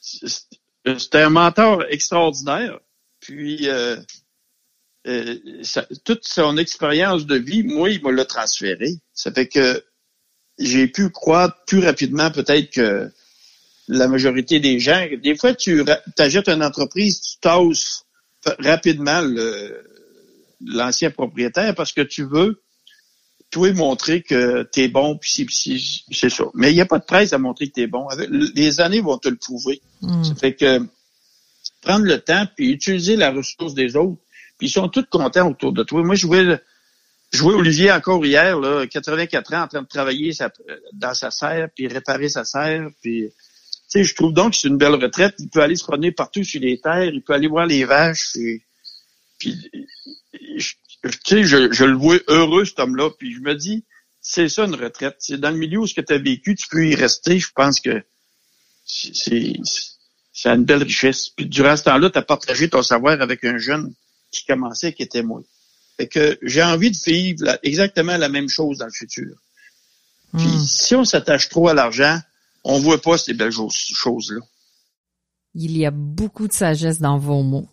c'était 0.00 1.22
un 1.22 1.30
mentor 1.30 1.84
extraordinaire. 1.88 2.78
Puis 3.20 3.68
euh, 3.68 3.96
euh, 5.06 5.36
toute 6.04 6.24
son 6.24 6.56
expérience 6.56 7.26
de 7.26 7.36
vie, 7.36 7.62
moi, 7.62 7.90
il 7.90 8.02
me 8.02 8.12
l'a 8.12 8.24
transféré. 8.24 8.90
Ça 9.12 9.32
fait 9.32 9.48
que 9.48 9.84
j'ai 10.58 10.86
pu 10.86 11.10
croître 11.10 11.56
plus 11.66 11.80
rapidement 11.84 12.30
peut-être 12.30 12.70
que 12.70 13.10
la 13.88 14.08
majorité 14.08 14.60
des 14.60 14.78
gens. 14.78 15.06
Des 15.22 15.36
fois, 15.36 15.54
tu 15.54 15.84
achètes 16.18 16.48
une 16.48 16.62
entreprise, 16.62 17.20
tu 17.20 17.38
t'oses 17.40 18.05
rapidement 18.58 19.22
l'ancien 20.64 21.10
propriétaire 21.10 21.74
parce 21.74 21.92
que 21.92 22.02
tu 22.02 22.24
veux 22.24 22.62
toi 23.50 23.72
montrer 23.72 24.22
que 24.22 24.68
tu 24.72 24.82
es 24.82 24.88
bon, 24.88 25.16
puis 25.16 25.46
c'est 26.10 26.28
ça. 26.28 26.44
Mais 26.54 26.72
il 26.72 26.74
n'y 26.74 26.80
a 26.80 26.86
pas 26.86 26.98
de 26.98 27.04
presse 27.04 27.32
à 27.32 27.38
montrer 27.38 27.68
que 27.68 27.74
tu 27.74 27.82
es 27.82 27.86
bon. 27.86 28.06
Les 28.54 28.80
années 28.80 29.00
vont 29.00 29.18
te 29.18 29.28
le 29.28 29.36
prouver. 29.36 29.80
Hmm. 30.02 30.24
Ça 30.24 30.34
fait 30.34 30.54
que 30.54 30.80
prendre 31.82 32.04
le 32.04 32.20
temps 32.20 32.46
puis 32.56 32.72
utiliser 32.72 33.16
la 33.16 33.30
ressource 33.30 33.74
des 33.74 33.96
autres. 33.96 34.20
Puis 34.58 34.68
ils 34.68 34.70
sont 34.70 34.88
tous 34.88 35.04
contents 35.04 35.50
autour 35.50 35.72
de 35.72 35.82
toi. 35.82 36.02
Moi, 36.02 36.14
je 36.14 36.22
jouais, 36.22 36.60
je 37.32 37.38
jouais 37.38 37.54
Olivier 37.54 37.92
encore 37.92 38.24
hier, 38.24 38.58
là, 38.58 38.86
84 38.86 39.54
ans, 39.54 39.62
en 39.62 39.68
train 39.68 39.82
de 39.82 39.86
travailler 39.86 40.32
dans 40.94 41.14
sa 41.14 41.30
serre, 41.30 41.68
puis 41.74 41.86
réparer 41.86 42.28
sa 42.28 42.44
serre, 42.44 42.88
puis 43.02 43.30
sais, 43.88 44.04
je 44.04 44.14
trouve 44.14 44.32
donc 44.32 44.52
que 44.52 44.58
c'est 44.58 44.68
une 44.68 44.78
belle 44.78 44.94
retraite. 44.94 45.34
Il 45.38 45.48
peut 45.48 45.62
aller 45.62 45.76
se 45.76 45.84
promener 45.84 46.12
partout 46.12 46.44
sur 46.44 46.60
les 46.60 46.80
terres, 46.80 47.04
il 47.04 47.22
peut 47.22 47.32
aller 47.32 47.48
voir 47.48 47.66
les 47.66 47.84
vaches. 47.84 48.36
Et, 48.36 48.62
puis, 49.38 49.70
tu 50.32 51.10
sais, 51.24 51.44
je, 51.44 51.72
je, 51.72 51.84
le 51.84 51.96
vois 51.96 52.18
heureux, 52.28 52.64
cet 52.64 52.80
homme-là. 52.80 53.10
Puis 53.18 53.34
je 53.34 53.40
me 53.40 53.54
dis, 53.54 53.84
c'est 54.20 54.48
ça 54.48 54.64
une 54.64 54.74
retraite. 54.74 55.16
C'est 55.18 55.38
dans 55.38 55.50
le 55.50 55.56
milieu 55.56 55.80
où 55.80 55.86
ce 55.86 55.94
que 55.94 56.00
tu 56.00 56.12
as 56.12 56.18
vécu, 56.18 56.54
tu 56.54 56.68
peux 56.68 56.86
y 56.86 56.94
rester. 56.94 57.38
Je 57.38 57.50
pense 57.54 57.80
que 57.80 58.02
c'est 58.84 59.54
c'est 60.36 60.50
une 60.50 60.64
belle 60.64 60.82
richesse. 60.82 61.30
Puis 61.30 61.46
durant 61.46 61.76
ce 61.76 61.84
temps-là, 61.84 62.10
tu 62.10 62.18
as 62.18 62.22
partagé 62.22 62.68
ton 62.68 62.82
savoir 62.82 63.20
avec 63.22 63.42
un 63.44 63.56
jeune 63.56 63.94
qui 64.30 64.44
commençait, 64.44 64.92
qui 64.92 65.02
était 65.02 65.22
moi. 65.22 65.40
Fait 65.96 66.08
que 66.08 66.38
j'ai 66.42 66.62
envie 66.62 66.90
de 66.90 66.96
vivre 67.06 67.58
exactement 67.62 68.18
la 68.18 68.28
même 68.28 68.50
chose 68.50 68.78
dans 68.78 68.84
le 68.84 68.92
futur. 68.92 69.34
Puis 70.36 70.46
hmm. 70.46 70.64
si 70.66 70.94
on 70.94 71.04
s'attache 71.04 71.48
trop 71.48 71.68
à 71.68 71.74
l'argent, 71.74 72.20
on 72.66 72.80
voit 72.80 73.00
pas 73.00 73.16
ces 73.16 73.32
belles 73.32 73.52
choses-là. 73.52 74.40
Il 75.54 75.76
y 75.76 75.86
a 75.86 75.90
beaucoup 75.90 76.48
de 76.48 76.52
sagesse 76.52 76.98
dans 76.98 77.16
vos 77.16 77.42
mots. 77.42 77.68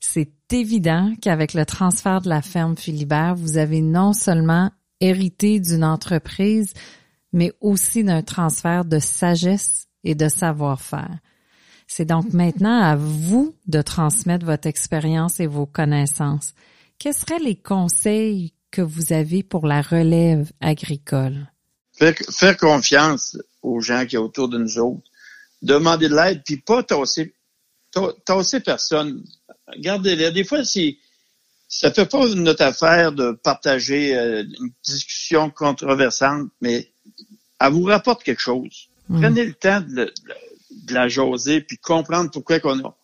C'est 0.00 0.32
évident 0.52 1.14
qu'avec 1.20 1.54
le 1.54 1.66
transfert 1.66 2.20
de 2.22 2.28
la 2.28 2.42
ferme 2.42 2.76
Philibert, 2.76 3.34
vous 3.36 3.58
avez 3.58 3.82
non 3.82 4.12
seulement 4.12 4.70
hérité 5.00 5.60
d'une 5.60 5.84
entreprise, 5.84 6.72
mais 7.32 7.52
aussi 7.60 8.02
d'un 8.04 8.22
transfert 8.22 8.84
de 8.84 8.98
sagesse 8.98 9.86
et 10.02 10.14
de 10.14 10.28
savoir-faire. 10.28 11.18
C'est 11.86 12.06
donc 12.06 12.32
maintenant 12.32 12.80
à 12.80 12.96
vous 12.96 13.54
de 13.66 13.82
transmettre 13.82 14.46
votre 14.46 14.66
expérience 14.66 15.40
et 15.40 15.46
vos 15.46 15.66
connaissances. 15.66 16.54
Quels 16.98 17.14
seraient 17.14 17.38
les 17.38 17.56
conseils 17.56 18.54
que 18.70 18.82
vous 18.82 19.12
avez 19.12 19.42
pour 19.42 19.66
la 19.66 19.82
relève 19.82 20.50
agricole? 20.60 21.50
Faire, 21.92 22.56
confiance 22.56 23.36
aux 23.62 23.80
gens 23.80 24.04
qui 24.06 24.16
sont 24.16 24.22
autour 24.22 24.48
de 24.48 24.58
nous 24.58 24.78
autres. 24.78 25.10
Demander 25.62 26.08
de 26.08 26.14
l'aide, 26.14 26.42
puis 26.44 26.58
pas 26.58 26.82
tasser, 26.82 27.34
tasser 28.24 28.60
personne. 28.60 29.24
Regardez, 29.66 30.30
des 30.30 30.44
fois, 30.44 30.64
si 30.64 30.98
ça 31.68 31.92
fait 31.92 32.06
pas 32.06 32.26
notre 32.28 32.62
affaire 32.62 33.12
de 33.12 33.32
partager 33.32 34.16
euh, 34.16 34.42
une 34.42 34.70
discussion 34.82 35.50
controversante, 35.50 36.48
mais 36.60 36.90
elle 37.60 37.72
vous 37.72 37.84
rapporte 37.84 38.22
quelque 38.22 38.40
chose. 38.40 38.88
Mm. 39.08 39.20
Prenez 39.20 39.44
le 39.44 39.52
temps 39.52 39.82
de, 39.82 40.12
la 40.90 41.08
jaser, 41.08 41.60
puis 41.60 41.76
comprendre 41.76 42.30
pourquoi 42.30 42.58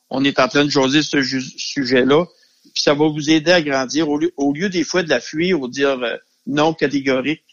on, 0.09 0.25
est 0.25 0.38
en 0.38 0.49
train 0.49 0.64
de 0.64 0.71
jaser 0.71 1.03
ce 1.03 1.23
sujet-là. 1.23 2.25
Puis 2.73 2.83
ça 2.83 2.95
va 2.95 3.09
vous 3.09 3.31
aider 3.31 3.53
à 3.53 3.61
grandir. 3.61 4.09
Au 4.09 4.53
lieu, 4.53 4.69
des 4.71 4.85
fois 4.85 5.03
de 5.03 5.11
la 5.11 5.21
fuir 5.21 5.61
ou 5.61 5.69
de 5.69 5.73
dire 5.73 6.03
euh, 6.03 6.17
non 6.47 6.73
catégorique, 6.73 7.45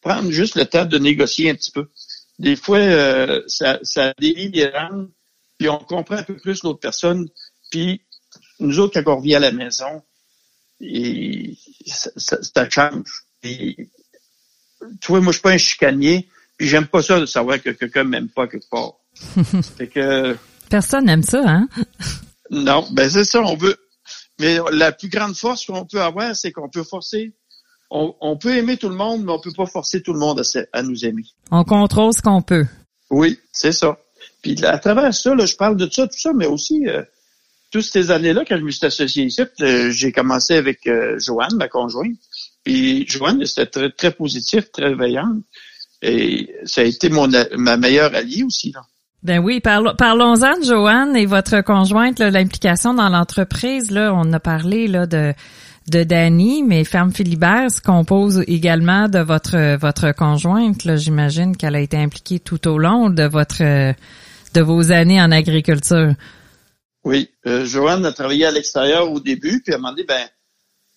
prendre 0.00 0.30
juste 0.30 0.54
le 0.54 0.64
temps 0.64 0.84
de 0.84 0.98
négocier 0.98 1.50
un 1.50 1.54
petit 1.54 1.72
peu. 1.72 1.88
Des 2.38 2.56
fois, 2.56 2.78
euh, 2.78 3.42
ça, 3.46 3.78
ça 3.82 4.12
délie 4.18 4.50
les 4.50 4.68
rangs, 4.68 5.06
puis 5.58 5.68
on 5.68 5.78
comprend 5.78 6.16
un 6.16 6.22
peu 6.22 6.36
plus 6.36 6.62
l'autre 6.62 6.80
personne. 6.80 7.28
Puis 7.70 8.02
nous 8.60 8.78
autres, 8.78 9.00
quand 9.00 9.12
on 9.12 9.16
revient 9.16 9.36
à 9.36 9.40
la 9.40 9.52
maison, 9.52 10.02
et 10.80 11.56
ça, 11.86 12.10
ça, 12.16 12.68
change. 12.68 13.24
Et, 13.42 13.76
tu 15.00 15.08
vois, 15.08 15.20
moi, 15.20 15.32
je 15.32 15.38
suis 15.38 15.42
pas 15.42 15.52
un 15.52 15.58
chicanier, 15.58 16.28
puis 16.56 16.68
j'aime 16.68 16.86
pas 16.86 17.02
ça 17.02 17.20
de 17.20 17.26
savoir 17.26 17.62
que 17.62 17.70
quelqu'un 17.70 18.04
m'aime 18.04 18.28
pas 18.28 18.48
quelque 18.48 18.68
part. 18.68 18.94
fait 19.76 19.88
que... 19.88 20.36
Personne 20.68 21.04
n'aime 21.04 21.22
ça, 21.22 21.42
hein? 21.46 21.68
non, 22.50 22.88
ben 22.92 23.08
c'est 23.08 23.24
ça, 23.24 23.40
on 23.42 23.56
veut. 23.56 23.76
Mais 24.40 24.58
la 24.72 24.90
plus 24.90 25.08
grande 25.08 25.36
force 25.36 25.66
qu'on 25.66 25.84
peut 25.84 26.00
avoir, 26.00 26.34
c'est 26.34 26.50
qu'on 26.50 26.68
peut 26.68 26.82
forcer 26.82 27.32
on, 27.92 28.36
peut 28.36 28.56
aimer 28.56 28.76
tout 28.76 28.88
le 28.88 28.94
monde, 28.94 29.24
mais 29.24 29.32
on 29.32 29.38
peut 29.38 29.52
pas 29.52 29.66
forcer 29.66 30.02
tout 30.02 30.12
le 30.12 30.18
monde 30.18 30.42
à, 30.72 30.82
nous 30.82 31.04
aimer. 31.04 31.24
On 31.50 31.64
contrôle 31.64 32.12
ce 32.12 32.22
qu'on 32.22 32.42
peut. 32.42 32.66
Oui, 33.10 33.38
c'est 33.52 33.72
ça. 33.72 33.98
Puis 34.40 34.64
à 34.64 34.78
travers 34.78 35.12
ça, 35.12 35.36
je 35.36 35.56
parle 35.56 35.76
de 35.76 35.88
ça, 35.90 36.06
tout 36.06 36.18
ça, 36.18 36.32
mais 36.34 36.46
aussi 36.46 36.88
euh, 36.88 37.02
toutes 37.70 37.84
ces 37.84 38.10
années-là, 38.10 38.44
quand 38.48 38.56
je 38.56 38.62
me 38.62 38.70
suis 38.70 38.86
associé 38.86 39.24
ici, 39.24 39.42
euh, 39.60 39.90
j'ai 39.90 40.10
commencé 40.10 40.54
avec 40.54 40.86
euh, 40.86 41.18
Joanne, 41.18 41.56
ma 41.56 41.68
conjointe. 41.68 42.16
Puis 42.64 43.06
Joanne, 43.08 43.44
c'était 43.44 43.66
très, 43.66 43.90
très 43.90 44.10
positif, 44.10 44.72
très 44.72 44.94
veillante. 44.94 45.42
Et 46.00 46.54
ça 46.64 46.80
a 46.80 46.84
été 46.84 47.10
mon, 47.10 47.28
ma 47.56 47.76
meilleure 47.76 48.14
alliée 48.14 48.42
aussi. 48.42 48.72
Là. 48.72 48.82
Ben 49.22 49.38
oui, 49.38 49.60
parlons-en 49.60 50.58
de 50.58 50.64
Joanne 50.64 51.14
et 51.14 51.26
votre 51.26 51.60
conjointe, 51.60 52.18
l'implication 52.18 52.92
dans 52.92 53.08
l'entreprise. 53.08 53.92
Là, 53.92 54.12
on 54.12 54.32
a 54.32 54.40
parlé 54.40 54.88
là 54.88 55.06
de 55.06 55.32
de 55.90 56.04
Danny, 56.04 56.62
mais 56.62 56.84
Ferme 56.84 57.12
Philibert 57.12 57.70
se 57.70 57.80
compose 57.80 58.44
également 58.46 59.08
de 59.08 59.18
votre 59.18 59.76
votre 59.76 60.12
conjointe. 60.12 60.96
J'imagine 60.96 61.56
qu'elle 61.56 61.74
a 61.74 61.80
été 61.80 61.96
impliquée 61.96 62.38
tout 62.38 62.68
au 62.68 62.78
long 62.78 63.10
de 63.10 63.24
votre 63.24 63.62
de 64.54 64.60
vos 64.60 64.92
années 64.92 65.20
en 65.20 65.30
agriculture. 65.30 66.14
Oui, 67.04 67.30
euh, 67.46 67.64
Joanne 67.64 68.06
a 68.06 68.12
travaillé 68.12 68.46
à 68.46 68.50
l'extérieur 68.50 69.10
au 69.10 69.18
début, 69.18 69.60
puis 69.62 69.74
elle 69.74 69.80
m'a 69.80 69.92
dit 69.94 70.04
ben 70.04 70.28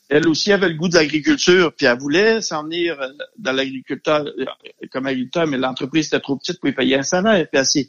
elle 0.08 0.28
aussi 0.28 0.52
avait 0.52 0.70
le 0.70 0.76
goût 0.76 0.88
de 0.88 0.96
l'agriculture, 0.96 1.74
puis 1.76 1.88
elle 1.88 1.98
voulait 1.98 2.40
s'en 2.42 2.64
venir 2.64 3.02
euh, 3.02 3.08
dans 3.40 3.54
l'agriculteur 3.54 4.24
euh, 4.24 4.46
comme 4.92 5.08
agriculteur, 5.08 5.48
mais 5.48 5.58
l'entreprise 5.58 6.08
était 6.08 6.20
trop 6.20 6.36
petite 6.36 6.60
pour 6.60 6.70
y 6.70 6.74
payer 6.74 6.98
un 6.98 7.04
salaire. 7.04 7.48
Puis 7.52 7.60
elle, 7.60 7.86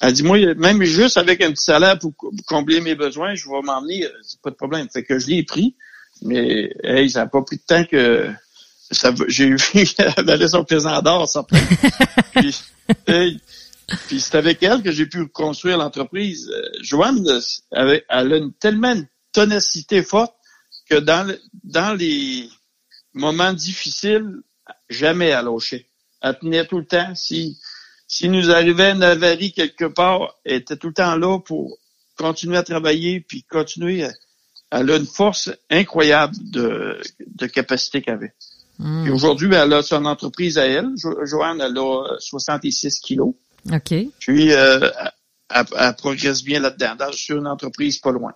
elle 0.00 0.12
dit 0.14 0.22
moi 0.22 0.38
même 0.54 0.82
juste 0.84 1.18
avec 1.18 1.42
un 1.42 1.50
petit 1.50 1.64
salaire 1.64 1.98
pour 1.98 2.14
combler 2.46 2.80
mes 2.80 2.94
besoins, 2.94 3.34
je 3.34 3.46
vais 3.46 3.60
m'en 3.62 3.82
venir, 3.82 4.10
c'est 4.22 4.40
pas 4.40 4.50
de 4.50 4.56
problème. 4.56 4.88
Fait 4.90 5.04
que 5.04 5.18
je 5.18 5.26
l'ai 5.26 5.42
pris. 5.42 5.76
Mais 6.22 6.70
hey, 6.82 7.10
ça 7.10 7.20
n'a 7.20 7.26
pas 7.26 7.42
pris 7.42 7.56
de 7.56 7.62
temps 7.62 7.84
que 7.84 8.30
ça 8.90 9.12
j'ai 9.28 9.54
qu'elle 9.56 10.30
allait 10.30 10.48
son 10.48 10.64
plaisant 10.64 11.00
d'or, 11.02 11.28
ça. 11.28 11.46
puis, 12.34 12.54
puis 14.08 14.20
c'est 14.20 14.34
avec 14.36 14.62
elle 14.62 14.82
que 14.82 14.92
j'ai 14.92 15.06
pu 15.06 15.26
construire 15.28 15.78
l'entreprise. 15.78 16.50
Euh, 16.50 16.68
Joanne, 16.82 17.26
elle, 17.72 18.02
a 18.08 18.22
une, 18.22 18.52
tellement 18.52 18.92
une 18.92 19.06
ténacité 19.32 20.02
forte 20.02 20.34
que 20.88 20.96
dans, 20.96 21.32
dans 21.64 21.94
les 21.94 22.48
moments 23.14 23.52
difficiles, 23.52 24.42
jamais 24.88 25.28
elle 25.28 25.46
lâchait. 25.46 25.86
Elle 26.22 26.38
tenait 26.38 26.66
tout 26.66 26.78
le 26.78 26.86
temps. 26.86 27.14
Si, 27.14 27.58
si 28.06 28.28
nous 28.28 28.50
arrivait 28.50 28.92
une 28.92 29.02
avarie 29.02 29.52
quelque 29.52 29.86
part, 29.86 30.34
elle 30.44 30.56
était 30.56 30.76
tout 30.76 30.88
le 30.88 30.94
temps 30.94 31.16
là 31.16 31.38
pour 31.38 31.78
continuer 32.16 32.58
à 32.58 32.62
travailler 32.62 33.20
puis 33.20 33.44
continuer 33.44 34.04
à, 34.04 34.10
elle 34.70 34.90
a 34.90 34.96
une 34.96 35.06
force 35.06 35.50
incroyable 35.70 36.34
de, 36.40 37.00
de 37.26 37.46
capacité 37.46 38.02
qu'elle 38.02 38.14
avait. 38.14 38.34
Hmm. 38.78 39.10
aujourd'hui, 39.10 39.48
ben, 39.48 39.64
elle 39.64 39.74
a 39.74 39.82
son 39.82 40.06
entreprise 40.06 40.56
à 40.56 40.66
elle. 40.66 40.88
Joanne, 41.24 41.60
elle 41.60 41.76
a 41.76 42.16
66 42.18 43.00
kilos. 43.00 43.34
OK. 43.70 43.94
Puis, 44.20 44.52
euh, 44.52 44.88
elle, 45.50 45.94
progresse 45.96 46.42
bien 46.42 46.60
là-dedans, 46.60 46.94
dans, 46.98 47.12
sur 47.12 47.36
une 47.36 47.46
entreprise 47.46 47.98
pas 47.98 48.12
loin. 48.12 48.32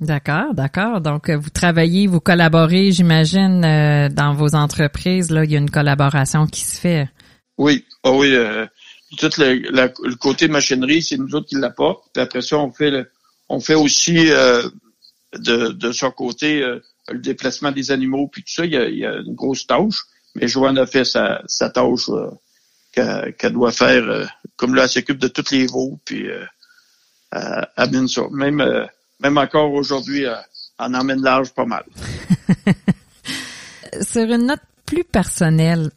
D'accord, 0.00 0.54
d'accord. 0.54 1.00
Donc, 1.00 1.30
vous 1.30 1.50
travaillez, 1.50 2.08
vous 2.08 2.18
collaborez, 2.18 2.90
j'imagine, 2.90 3.64
euh, 3.64 4.08
dans 4.08 4.34
vos 4.34 4.56
entreprises. 4.56 5.30
Là, 5.30 5.44
il 5.44 5.52
y 5.52 5.54
a 5.54 5.60
une 5.60 5.70
collaboration 5.70 6.46
qui 6.46 6.62
se 6.62 6.80
fait. 6.80 7.08
Oui, 7.56 7.84
oh 8.02 8.18
oui. 8.18 8.34
Euh, 8.34 8.66
tout 9.18 9.30
le, 9.38 9.54
le, 9.70 10.16
côté 10.16 10.48
machinerie, 10.48 11.00
c'est 11.00 11.16
nous 11.16 11.32
autres 11.36 11.46
qui 11.46 11.54
l'apportent. 11.54 12.04
Puis 12.12 12.20
après 12.20 12.42
ça, 12.42 12.58
on 12.58 12.72
fait, 12.72 13.06
on 13.48 13.60
fait 13.60 13.74
aussi 13.74 14.32
euh, 14.32 14.68
de, 15.38 15.68
de 15.68 15.92
son 15.92 16.10
côté, 16.10 16.62
euh, 16.62 16.80
le 17.08 17.18
déplacement 17.18 17.72
des 17.72 17.90
animaux, 17.90 18.28
puis 18.28 18.42
tout 18.42 18.52
ça, 18.52 18.64
il 18.64 18.72
y 18.72 19.06
a, 19.06 19.16
une 19.16 19.34
grosse 19.34 19.66
tâche. 19.66 20.04
Mais 20.34 20.48
Joanne 20.48 20.78
a 20.78 20.86
fait 20.86 21.04
sa, 21.04 21.42
sa 21.46 21.70
tâche 21.70 22.08
euh, 22.08 22.30
qu'elle 23.38 23.52
doit 23.52 23.72
faire. 23.72 24.02
Euh, 24.04 24.24
comme 24.56 24.74
là, 24.74 24.84
elle 24.84 24.88
s'occupe 24.88 25.18
de 25.18 25.28
toutes 25.28 25.50
les 25.50 25.66
veaux, 25.66 25.98
puis 26.04 26.26
elle 27.30 27.68
amène 27.76 28.08
ça. 28.08 28.22
Même, 28.30 28.88
même 29.20 29.38
encore 29.38 29.72
aujourd'hui, 29.72 30.22
elle 30.22 30.38
en 30.78 30.94
emmène 30.94 31.22
large 31.22 31.52
pas 31.52 31.64
mal. 31.64 31.84
Sur 34.02 34.22
une 34.22 34.46
note 34.46 34.60
plus 34.86 35.04
personnelle, 35.04 35.90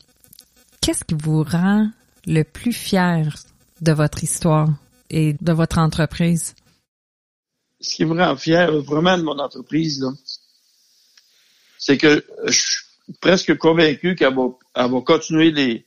qu'est-ce 0.82 1.04
qui 1.04 1.15
vous 1.15 1.43
rend 1.43 1.89
le 2.26 2.43
plus 2.43 2.73
fier 2.73 3.36
de 3.82 3.91
votre 3.91 4.23
histoire 4.23 4.69
et 5.10 5.36
de 5.39 5.54
votre 5.54 5.78
entreprise? 5.78 6.56
Ce 7.80 7.96
qui 7.96 8.06
me 8.06 8.22
rend 8.22 8.36
fier 8.38 8.72
vraiment 8.82 9.18
de 9.18 9.24
mon 9.24 9.38
entreprise, 9.40 10.06
c'est 11.78 11.98
que 11.98 12.26
je 12.46 12.52
suis 12.60 12.86
presque 13.22 13.58
convaincu 13.58 14.16
qu'elle 14.16 14.36
va, 14.36 15.02
continuer 15.02 15.52
les, 15.52 15.86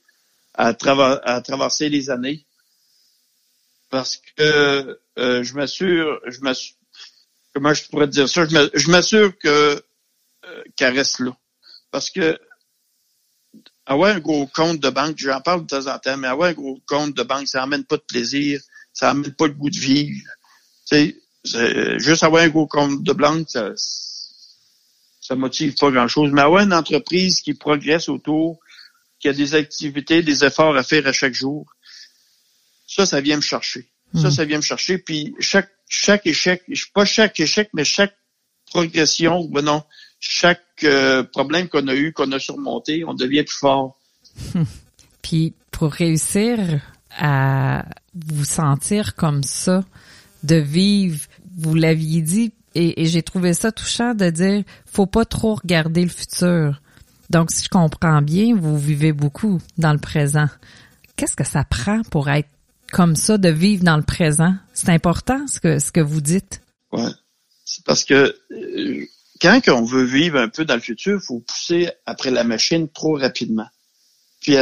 à, 0.55 0.73
traverser 0.75 1.89
les 1.89 2.11
années. 2.11 2.45
Parce 3.89 4.19
que 4.37 5.01
euh, 5.19 5.43
je 5.43 5.55
m'assure, 5.55 6.21
je 6.27 6.41
m'assure, 6.41 6.77
comment 7.53 7.75
je 7.75 7.85
pourrais 7.89 8.07
dire 8.07 8.29
ça, 8.29 8.47
je 8.47 8.91
m'assure 8.91 9.37
que 9.39 9.83
euh, 10.47 10.65
qu'elle 10.77 10.97
reste 10.97 11.19
là. 11.19 11.37
Parce 11.91 12.09
que 12.11 12.39
avoir 13.87 14.15
un 14.15 14.21
gros 14.21 14.47
compte 14.47 14.79
de 14.79 14.91
banque, 14.91 15.19
j'en 15.19 15.41
parle 15.41 15.63
de 15.63 15.67
temps 15.67 15.93
en 15.93 15.99
temps, 15.99 16.17
mais 16.17 16.29
avoir 16.29 16.51
un 16.51 16.53
gros 16.53 16.81
compte 16.87 17.17
de 17.17 17.23
banque, 17.25 17.49
ça 17.49 17.59
n'amène 17.61 17.85
pas 17.85 17.97
de 17.97 18.03
plaisir, 18.03 18.61
ça 18.93 19.09
n'amène 19.09 19.35
pas 19.35 19.49
le 19.49 19.55
goût 19.55 19.71
de 19.71 19.79
vivre. 19.79 20.23
Juste 21.45 22.23
avoir 22.23 22.43
un 22.43 22.49
gros 22.49 22.67
compte 22.67 23.03
de 23.03 23.13
blanc, 23.13 23.43
ça, 23.47 23.73
ça 25.21 25.35
motive 25.37 25.75
pas 25.75 25.91
grand-chose. 25.91 26.31
Mais 26.33 26.43
avoir 26.43 26.63
une 26.63 26.75
entreprise 26.75 27.41
qui 27.41 27.55
progresse 27.55 28.09
autour, 28.09 28.59
qui 29.19 29.29
a 29.29 29.33
des 29.33 29.55
activités, 29.55 30.23
des 30.23 30.45
efforts 30.45 30.77
à 30.77 30.83
faire 30.83 31.07
à 31.07 31.13
chaque 31.13 31.35
jour, 31.35 31.67
ça, 32.87 33.07
ça 33.07 33.21
vient 33.21 33.37
me 33.37 33.43
chercher. 33.43 33.89
Ça, 34.15 34.29
hmm. 34.29 34.31
ça 34.33 34.45
vient 34.45 34.57
me 34.57 34.63
chercher. 34.63 34.99
Puis 34.99 35.35
chaque 35.39 35.71
chaque 35.91 36.27
échec, 36.27 36.63
pas 36.95 37.05
chaque 37.05 37.39
échec, 37.41 37.69
mais 37.75 37.85
chaque 37.85 38.15
progression, 38.71 39.45
ben 39.51 39.63
non, 39.63 39.83
chaque 40.21 40.63
euh, 40.85 41.25
problème 41.25 41.69
qu'on 41.69 41.89
a 41.89 41.95
eu, 41.95 42.13
qu'on 42.13 42.31
a 42.33 42.39
surmonté, 42.39 43.05
on 43.05 43.13
devient 43.13 43.43
plus 43.43 43.59
fort. 43.59 43.99
Puis 45.23 45.53
pour 45.73 45.93
réussir 45.93 46.81
à 47.19 47.85
vous 48.15 48.45
sentir 48.45 49.17
comme 49.17 49.43
ça, 49.43 49.85
de 50.45 50.57
vivre, 50.57 51.21
vous 51.57 51.75
l'aviez 51.75 52.23
dit, 52.23 52.53
et, 52.75 53.07
j'ai 53.07 53.23
trouvé 53.23 53.53
ça 53.55 53.73
touchant 53.73 54.15
de 54.15 54.31
dire, 54.31 54.63
faut 54.87 55.07
pas 55.07 55.25
trop 55.25 55.57
regarder 55.57 56.03
le 56.03 56.09
futur. 56.11 56.81
Donc, 57.29 57.51
si 57.51 57.65
je 57.65 57.69
comprends 57.69 58.23
bien, 58.23 58.55
vous 58.57 58.79
vivez 58.79 59.13
beaucoup 59.13 59.61
dans 59.79 59.93
le 59.93 59.99
présent. 59.99 60.49
Qu'est-ce 61.17 61.37
que 61.37 61.45
ça 61.45 61.65
prend 61.65 62.03
pour 62.11 62.29
être 62.29 62.49
comme 62.93 63.17
ça, 63.17 63.39
de 63.39 63.49
vivre 63.49 63.85
dans 63.85 63.97
le 63.97 64.03
présent? 64.03 64.55
C'est 64.73 64.89
important 64.91 65.47
ce 65.47 65.61
que, 65.61 65.79
ce 65.79 65.93
que 65.93 66.01
vous 66.01 66.21
dites. 66.21 66.63
Ouais. 66.93 67.11
C'est 67.65 67.85
parce 67.85 68.05
que 68.05 68.35
euh, 68.51 69.07
quand 69.41 69.61
on 69.69 69.85
veut 69.85 70.05
vivre 70.05 70.39
un 70.39 70.49
peu 70.49 70.65
dans 70.65 70.75
le 70.75 70.81
futur, 70.81 71.21
il 71.21 71.25
faut 71.25 71.41
pousser 71.41 71.91
après 72.07 72.31
la 72.31 72.45
machine 72.45 72.89
trop 72.89 73.17
rapidement. 73.17 73.69
Puis 74.41 74.57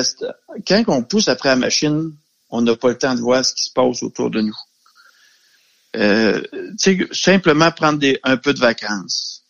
quand 0.66 0.85
on 0.88 1.03
pousse 1.03 1.29
après 1.29 1.51
la 1.51 1.57
machine, 1.57 2.12
on 2.51 2.62
n'a 2.62 2.77
pas 2.77 2.88
le 2.88 2.98
temps 2.98 3.14
de 3.14 3.20
voir 3.20 3.44
ce 3.44 3.55
qui 3.55 3.64
se 3.64 3.72
passe 3.72 4.03
autour 4.03 4.31
de 4.31 4.40
nous. 4.40 4.57
Euh, 5.99 6.43
simplement 7.11 7.73
prendre 7.73 7.99
des, 7.99 8.21
un 8.23 8.37
peu 8.37 8.55
de 8.55 8.61
vacances. 8.61 9.45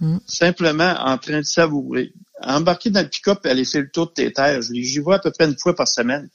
Mm. 0.00 0.18
Simplement 0.26 0.94
en 0.98 1.16
train 1.18 1.38
de 1.38 1.46
savourer. 1.46 2.12
Embarquer 2.42 2.90
dans 2.90 3.02
le 3.02 3.08
pick-up 3.08 3.44
et 3.44 3.50
aller 3.50 3.64
faire 3.64 3.82
le 3.82 3.90
tour 3.90 4.08
de 4.08 4.12
tes 4.12 4.32
terres. 4.32 4.60
J'y 4.62 4.98
vois 4.98 5.16
à 5.16 5.18
peu 5.18 5.30
près 5.30 5.46
une 5.46 5.58
fois 5.58 5.74
par 5.74 5.88
semaine, 5.88 6.28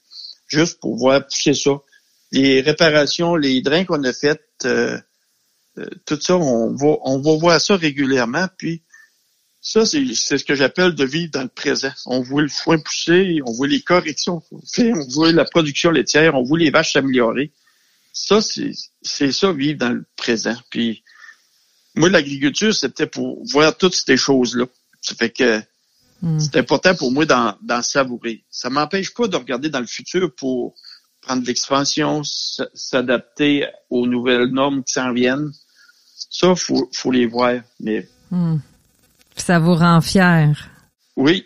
juste 0.48 0.80
pour 0.80 0.98
voir 0.98 1.26
pousser 1.26 1.54
ça. 1.54 1.72
Les 2.32 2.62
réparations, 2.62 3.36
les 3.36 3.62
drains 3.62 3.86
qu'on 3.86 4.04
a 4.04 4.12
faites, 4.12 4.42
euh, 4.66 4.98
euh, 5.78 5.86
tout 6.06 6.20
ça, 6.20 6.36
on 6.36 6.76
va, 6.76 6.98
on 7.04 7.20
va 7.20 7.38
voir 7.38 7.62
ça 7.62 7.76
régulièrement. 7.76 8.48
Puis 8.58 8.82
ça, 9.62 9.86
c'est 9.86 10.04
ce 10.14 10.44
que 10.44 10.56
j'appelle 10.56 10.96
de 10.96 11.06
vivre 11.06 11.32
dans 11.32 11.44
le 11.44 11.48
présent. 11.48 11.92
On 12.06 12.22
voit 12.22 12.42
le 12.42 12.50
foin 12.50 12.80
pousser, 12.80 13.40
on 13.46 13.52
voit 13.54 13.68
les 13.68 13.82
corrections 13.82 14.42
on 14.52 15.08
voit 15.14 15.32
la 15.32 15.46
production 15.46 15.92
laitière, 15.92 16.36
on 16.36 16.44
voit 16.44 16.58
les 16.60 16.72
vaches 16.72 16.94
s'améliorer. 16.94 17.54
Ça, 18.14 18.40
c'est 18.42 19.32
ça, 19.32 19.52
vivre 19.52 19.80
dans 19.80 19.90
le 19.90 20.06
présent. 20.16 20.56
Puis 20.70 21.04
moi, 21.96 22.10
l'agriculture, 22.10 22.74
c'était 22.74 23.08
pour 23.08 23.44
voir 23.46 23.76
toutes 23.76 23.96
ces 23.96 24.18
choses-là. 24.18 24.66
Ça 25.02 25.16
fait 25.16 25.32
que 25.32 25.60
hmm. 26.22 26.40
c'est 26.40 26.58
important 26.58 26.96
pour 26.96 27.12
moi 27.12 27.26
d'en 27.26 27.82
savourer. 27.82 28.44
Ça 28.52 28.70
m'empêche 28.70 29.14
pas 29.16 29.28
de 29.28 29.36
regarder 29.36 29.70
dans 29.70 29.80
le 29.80 29.88
futur 29.88 30.34
pour 30.36 30.76
prendre 31.22 31.46
l'expansion, 31.46 32.22
s'adapter 32.24 33.66
aux 33.90 34.06
nouvelles 34.06 34.48
normes 34.48 34.84
qui 34.84 34.94
s'en 34.94 35.12
viennent. 35.12 35.52
Ça, 36.30 36.56
faut, 36.56 36.90
faut 36.94 37.12
les 37.12 37.26
voir. 37.26 37.62
Mais 37.80 38.08
hmm. 38.30 38.58
Ça 39.36 39.58
vous 39.58 39.76
rend 39.76 40.02
fier. 40.02 40.70
Oui. 41.16 41.46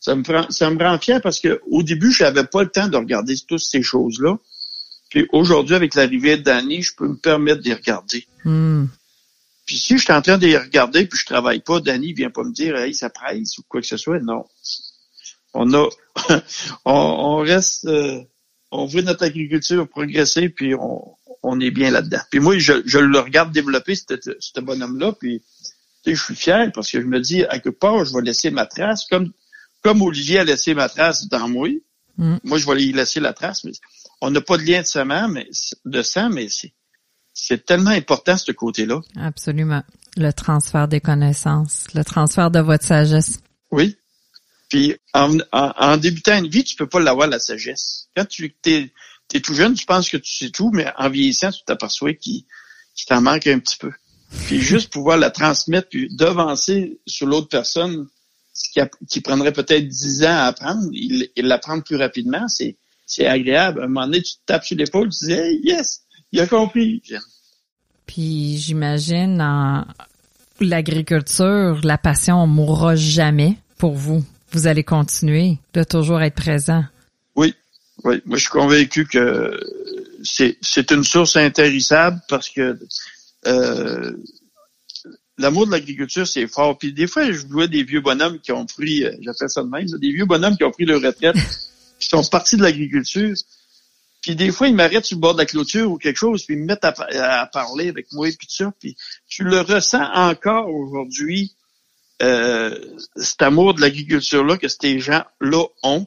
Ça 0.00 0.14
me, 0.14 0.22
prend, 0.22 0.48
ça 0.50 0.70
me 0.70 0.82
rend 0.82 0.98
fier 0.98 1.20
parce 1.20 1.40
que 1.40 1.60
au 1.70 1.82
début, 1.82 2.12
je 2.12 2.24
n'avais 2.24 2.44
pas 2.44 2.62
le 2.62 2.70
temps 2.70 2.88
de 2.88 2.96
regarder 2.96 3.34
toutes 3.46 3.60
ces 3.60 3.82
choses-là. 3.82 4.38
Puis 5.16 5.26
aujourd'hui, 5.32 5.74
avec 5.74 5.94
l'arrivée 5.94 6.36
d'Annie, 6.36 6.82
je 6.82 6.94
peux 6.94 7.08
me 7.08 7.16
permettre 7.16 7.62
les 7.64 7.72
regarder. 7.72 8.26
Hmm. 8.44 8.84
Puis 9.64 9.78
si 9.78 9.96
je 9.96 10.02
suis 10.02 10.12
en 10.12 10.20
train 10.20 10.36
les 10.36 10.58
regarder 10.58 11.06
puis 11.06 11.18
je 11.18 11.24
travaille 11.24 11.60
pas, 11.60 11.80
Danny 11.80 12.12
vient 12.12 12.28
pas 12.28 12.44
me 12.44 12.52
dire 12.52 12.76
Hey, 12.76 12.92
ça 12.92 13.08
presse 13.08 13.56
ou 13.56 13.62
quoi 13.66 13.80
que 13.80 13.86
ce 13.86 13.96
soit. 13.96 14.20
Non. 14.20 14.44
On 15.54 15.72
a 15.72 15.88
on, 16.84 17.38
reste 17.38 17.86
euh, 17.86 18.20
on 18.70 18.84
voit 18.84 19.00
notre 19.00 19.24
agriculture 19.24 19.88
progresser, 19.88 20.50
puis 20.50 20.74
on, 20.74 21.16
on 21.42 21.60
est 21.60 21.70
bien 21.70 21.90
là-dedans. 21.90 22.20
Puis 22.30 22.40
moi, 22.40 22.58
je, 22.58 22.82
je 22.84 22.98
le 22.98 23.18
regarde 23.18 23.52
développer, 23.52 23.94
ce 23.94 24.60
bonhomme-là, 24.60 25.12
puis 25.18 25.40
je 26.04 26.14
suis 26.14 26.36
fier 26.36 26.70
parce 26.74 26.90
que 26.90 27.00
je 27.00 27.06
me 27.06 27.20
dis, 27.20 27.42
à 27.44 27.58
quelque 27.58 27.70
part, 27.70 28.04
je 28.04 28.12
vais 28.12 28.20
laisser 28.20 28.50
ma 28.50 28.66
trace, 28.66 29.06
comme, 29.06 29.32
comme 29.80 30.02
Olivier 30.02 30.40
a 30.40 30.44
laissé 30.44 30.74
ma 30.74 30.90
trace 30.90 31.26
dans 31.28 31.48
moi. 31.48 31.70
Mm. 32.18 32.36
Moi, 32.44 32.58
je 32.58 32.66
vais 32.66 32.84
y 32.84 32.92
laisser 32.92 33.20
la 33.20 33.32
trace, 33.32 33.64
mais 33.64 33.72
on 34.20 34.30
n'a 34.30 34.40
pas 34.40 34.56
de 34.56 34.62
lien 34.62 34.80
de 34.80 34.86
sang, 34.86 35.04
mais, 35.28 35.48
de 35.84 36.02
sang, 36.02 36.30
mais 36.30 36.48
c'est, 36.48 36.72
c'est 37.32 37.64
tellement 37.64 37.90
important, 37.90 38.36
ce 38.36 38.52
côté-là. 38.52 39.00
Absolument. 39.16 39.82
Le 40.16 40.32
transfert 40.32 40.88
des 40.88 41.00
connaissances, 41.00 41.86
le 41.94 42.02
transfert 42.04 42.50
de 42.50 42.60
votre 42.60 42.84
sagesse. 42.84 43.40
Oui. 43.70 43.96
Puis, 44.68 44.96
en, 45.14 45.36
en, 45.52 45.96
débutant 45.96 46.38
une 46.38 46.48
vie, 46.48 46.64
tu 46.64 46.76
peux 46.76 46.88
pas 46.88 46.98
l'avoir, 46.98 47.28
la 47.28 47.38
sagesse. 47.38 48.08
Quand 48.16 48.24
tu 48.26 48.54
es, 48.66 48.92
es, 49.34 49.40
tout 49.40 49.54
jeune, 49.54 49.74
tu 49.74 49.86
penses 49.86 50.08
que 50.08 50.16
tu 50.16 50.34
sais 50.34 50.50
tout, 50.50 50.70
mais 50.72 50.90
en 50.96 51.08
vieillissant, 51.08 51.52
tu 51.52 51.62
t'aperçois 51.64 52.14
qu'il 52.14 52.44
t'en 53.06 53.20
manque 53.20 53.46
un 53.46 53.58
petit 53.58 53.76
peu 53.76 53.92
puis 54.46 54.60
juste 54.60 54.92
pouvoir 54.92 55.18
la 55.18 55.30
transmettre, 55.30 55.88
puis 55.88 56.08
devancer 56.14 57.00
sur 57.06 57.26
l'autre 57.26 57.48
personne, 57.48 58.08
ce 58.52 58.70
qui, 58.70 58.80
qui 59.08 59.20
prendrait 59.20 59.52
peut-être 59.52 59.86
dix 59.86 60.22
ans 60.24 60.36
à 60.36 60.44
apprendre, 60.44 60.88
il 60.92 61.28
l'apprend 61.36 61.80
plus 61.80 61.96
rapidement, 61.96 62.48
c'est, 62.48 62.76
c'est 63.06 63.26
agréable. 63.26 63.80
À 63.80 63.84
un 63.84 63.88
moment 63.88 64.06
donné, 64.06 64.22
tu 64.22 64.34
te 64.34 64.40
tapes 64.46 64.64
sur 64.64 64.76
l'épaule, 64.76 65.08
tu 65.10 65.26
dis 65.26 65.32
hey, 65.32 65.60
yes, 65.62 66.02
il 66.32 66.40
a 66.40 66.46
compris. 66.46 67.02
Puis 68.06 68.58
j'imagine 68.58 69.40
en 69.40 69.86
l'agriculture, 70.60 71.80
la 71.82 71.98
passion 71.98 72.46
mourra 72.46 72.96
jamais 72.96 73.56
pour 73.78 73.94
vous. 73.94 74.24
Vous 74.52 74.66
allez 74.66 74.84
continuer 74.84 75.58
de 75.74 75.82
toujours 75.82 76.22
être 76.22 76.34
présent. 76.34 76.84
Oui, 77.34 77.54
oui. 78.04 78.22
Moi, 78.24 78.38
je 78.38 78.42
suis 78.42 78.50
convaincu 78.50 79.06
que 79.06 79.60
c'est, 80.22 80.56
c'est 80.60 80.90
une 80.90 81.04
source 81.04 81.36
intéressable 81.36 82.20
parce 82.28 82.48
que 82.48 82.78
euh, 83.46 84.12
l'amour 85.38 85.66
de 85.66 85.72
l'agriculture, 85.72 86.26
c'est 86.26 86.46
fort. 86.46 86.78
Puis 86.78 86.92
des 86.92 87.06
fois, 87.06 87.30
je 87.30 87.46
vois 87.46 87.66
des 87.66 87.82
vieux 87.82 88.00
bonhommes 88.00 88.38
qui 88.40 88.52
ont 88.52 88.66
pris, 88.66 89.04
euh, 89.04 89.12
j'appelle 89.20 89.50
ça 89.50 89.62
de 89.62 89.68
même, 89.68 89.86
des 89.86 90.12
vieux 90.12 90.26
bonhommes 90.26 90.56
qui 90.56 90.64
ont 90.64 90.70
pris 90.70 90.84
leur 90.84 91.00
retraite, 91.00 91.36
qui 91.98 92.08
sont 92.08 92.24
partis 92.24 92.56
de 92.56 92.62
l'agriculture. 92.62 93.34
Puis 94.22 94.34
des 94.34 94.50
fois, 94.50 94.68
ils 94.68 94.74
m'arrêtent 94.74 95.04
sur 95.04 95.16
le 95.16 95.20
bord 95.20 95.34
de 95.34 95.38
la 95.38 95.46
clôture 95.46 95.90
ou 95.90 95.98
quelque 95.98 96.16
chose, 96.16 96.44
puis 96.44 96.54
ils 96.54 96.60
me 96.60 96.66
mettent 96.66 96.84
à, 96.84 97.46
parler 97.46 97.88
avec 97.88 98.12
moi 98.12 98.28
et 98.28 98.32
puis 98.32 98.46
tout 98.46 98.54
ça. 98.54 98.72
Tu 99.28 99.44
le 99.44 99.60
ressens 99.60 100.10
encore 100.14 100.68
aujourd'hui, 100.68 101.54
euh, 102.22 102.78
cet 103.16 103.42
amour 103.42 103.74
de 103.74 103.80
l'agriculture-là 103.80 104.56
que 104.56 104.68
ces 104.68 104.98
gens-là 104.98 105.64
ont. 105.82 106.06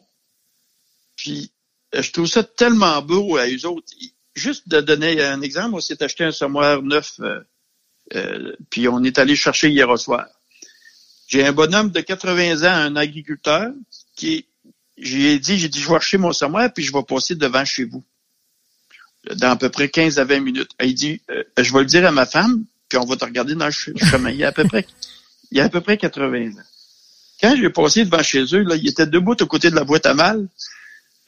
Puis 1.16 1.52
je 1.94 2.12
trouve 2.12 2.28
ça 2.28 2.44
tellement 2.44 3.02
beau 3.02 3.38
à 3.38 3.48
eux 3.48 3.66
autres 3.66 3.94
juste 4.40 4.68
de 4.68 4.82
donner 4.82 5.22
un 5.22 5.42
exemple, 5.42 5.76
on 5.76 5.82
s'est 5.82 6.02
acheté 6.02 6.24
un 6.24 6.32
sommoir 6.32 6.82
neuf, 6.82 7.20
euh, 7.20 7.42
euh, 8.16 8.56
puis 8.70 8.88
on 8.88 9.04
est 9.04 9.20
allé 9.20 9.36
chercher 9.36 9.70
hier 9.70 9.90
au 9.90 9.98
soir. 9.98 10.26
J'ai 11.28 11.46
un 11.46 11.52
bonhomme 11.52 11.92
de 11.92 12.02
80 12.02 12.64
ans, 12.64 12.74
un 12.74 12.96
agriculteur, 12.96 13.72
qui 14.16 14.46
j'ai 15.02 15.40
dit, 15.40 15.58
j'ai 15.58 15.70
dit, 15.70 15.80
je 15.80 15.90
vais 15.90 15.96
acheter 15.96 16.18
mon 16.18 16.34
sommoir, 16.34 16.72
puis 16.74 16.84
je 16.84 16.94
vais 16.94 17.04
passer 17.04 17.36
devant 17.36 17.66
chez 17.66 17.86
vous. 17.86 18.04
Dans 19.36 19.52
à 19.52 19.56
peu 19.56 19.70
près 19.70 19.90
15 19.90 20.20
à 20.20 20.24
20 20.24 20.40
minutes. 20.40 20.72
Il 20.82 20.94
dit, 20.94 21.22
euh, 21.30 21.44
je 21.58 21.74
vais 21.74 21.80
le 21.80 21.86
dire 21.86 22.06
à 22.06 22.12
ma 22.12 22.26
femme, 22.26 22.66
puis 22.88 22.98
on 22.98 23.06
va 23.06 23.16
te 23.16 23.26
regarder 23.26 23.56
dans 23.56 23.66
le 23.66 23.72
chemin. 23.72 24.30
Il 24.32 24.38
y 24.38 24.44
a 24.44 24.50
à 24.50 24.52
peu 24.52 24.64
près, 24.64 24.86
il 25.52 25.58
y 25.58 25.62
a 25.62 25.66
à 25.66 25.70
peu 25.70 25.82
près 25.82 25.98
80 25.98 26.52
ans. 26.52 26.54
Quand 27.42 27.56
j'ai 27.56 27.70
passé 27.70 28.06
devant 28.06 28.24
chez 28.24 28.44
eux, 28.54 28.64
là, 28.64 28.76
il 28.76 28.88
était 28.88 29.08
debout 29.08 29.36
à 29.40 29.46
côté 29.46 29.70
de 29.70 29.76
la 29.76 29.84
boîte 29.84 30.06
à 30.06 30.14
mal 30.14 30.48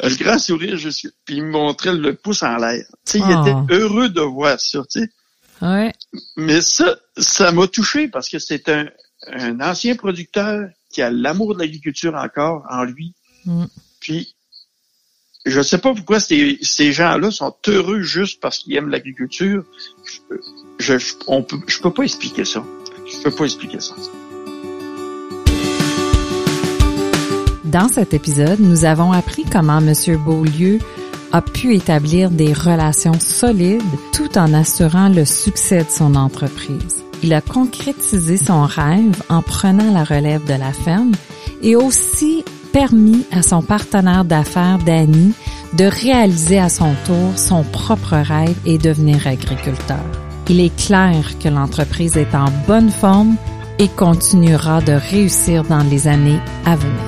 un 0.01 0.15
grand 0.15 0.39
sourire, 0.39 0.77
je 0.77 0.89
suis, 0.89 1.09
puis 1.25 1.35
il 1.37 1.43
me 1.43 1.51
montrait 1.51 1.93
le 1.93 2.15
pouce 2.15 2.43
en 2.43 2.57
l'air. 2.57 2.83
Tu 3.05 3.11
sais, 3.11 3.19
il 3.19 3.23
était 3.23 3.53
ah. 3.53 3.65
heureux 3.69 4.09
de 4.09 4.21
voir 4.21 4.59
ça, 4.59 4.79
tu 4.89 5.01
sais. 5.01 5.09
Ouais. 5.61 5.93
Mais 6.35 6.61
ça, 6.61 6.97
ça 7.17 7.51
m'a 7.51 7.67
touché 7.67 8.07
parce 8.07 8.27
que 8.27 8.39
c'est 8.39 8.67
un, 8.69 8.87
un 9.27 9.59
ancien 9.59 9.95
producteur 9.95 10.69
qui 10.91 11.03
a 11.03 11.11
l'amour 11.11 11.53
de 11.53 11.59
l'agriculture 11.59 12.15
encore 12.15 12.65
en 12.69 12.83
lui. 12.83 13.13
Mm. 13.45 13.65
Puis, 13.99 14.35
je 15.45 15.57
ne 15.57 15.63
sais 15.63 15.77
pas 15.77 15.93
pourquoi 15.93 16.19
ces, 16.19 16.57
ces 16.61 16.91
gens-là 16.91 17.31
sont 17.31 17.55
heureux 17.67 18.01
juste 18.01 18.39
parce 18.39 18.59
qu'ils 18.59 18.75
aiment 18.75 18.89
l'agriculture. 18.89 19.63
Je, 20.79 21.15
peut, 21.47 21.57
je 21.67 21.81
peux 21.81 21.93
pas 21.93 22.03
expliquer 22.03 22.45
ça. 22.45 22.63
Je 23.05 23.23
peux 23.23 23.31
pas 23.31 23.45
expliquer 23.45 23.79
ça. 23.79 23.95
Dans 27.63 27.87
cet 27.87 28.13
épisode, 28.13 28.59
nous 28.59 28.85
avons 28.85 29.13
appris 29.13 29.45
comment 29.49 29.79
M. 29.79 29.93
Beaulieu 30.25 30.79
a 31.31 31.41
pu 31.41 31.73
établir 31.73 32.29
des 32.29 32.53
relations 32.53 33.19
solides 33.19 33.81
tout 34.13 34.37
en 34.37 34.53
assurant 34.53 35.09
le 35.09 35.23
succès 35.23 35.83
de 35.83 35.89
son 35.89 36.15
entreprise. 36.15 37.05
Il 37.23 37.33
a 37.33 37.41
concrétisé 37.41 38.37
son 38.37 38.65
rêve 38.65 39.23
en 39.29 39.41
prenant 39.41 39.93
la 39.93 40.03
relève 40.03 40.43
de 40.45 40.53
la 40.53 40.73
ferme 40.73 41.13
et 41.61 41.75
aussi 41.75 42.43
permis 42.71 43.25
à 43.31 43.41
son 43.41 43.61
partenaire 43.61 44.25
d'affaires, 44.25 44.79
Danny, 44.85 45.33
de 45.73 45.85
réaliser 45.85 46.59
à 46.59 46.69
son 46.69 46.93
tour 47.05 47.37
son 47.37 47.63
propre 47.63 48.17
rêve 48.17 48.57
et 48.65 48.77
devenir 48.77 49.27
agriculteur. 49.27 50.05
il 50.49 50.59
est 50.59 50.75
clair 50.75 51.39
que 51.39 51.47
l'entreprise 51.47 52.17
est 52.17 52.35
en 52.35 52.51
bonne 52.67 52.89
forme 52.89 53.37
et 53.79 53.87
continuera 53.87 54.81
de 54.81 54.91
réussir 54.91 55.63
dans 55.63 55.83
les 55.83 56.07
années 56.07 56.39
à 56.65 56.75
venir. 56.75 56.99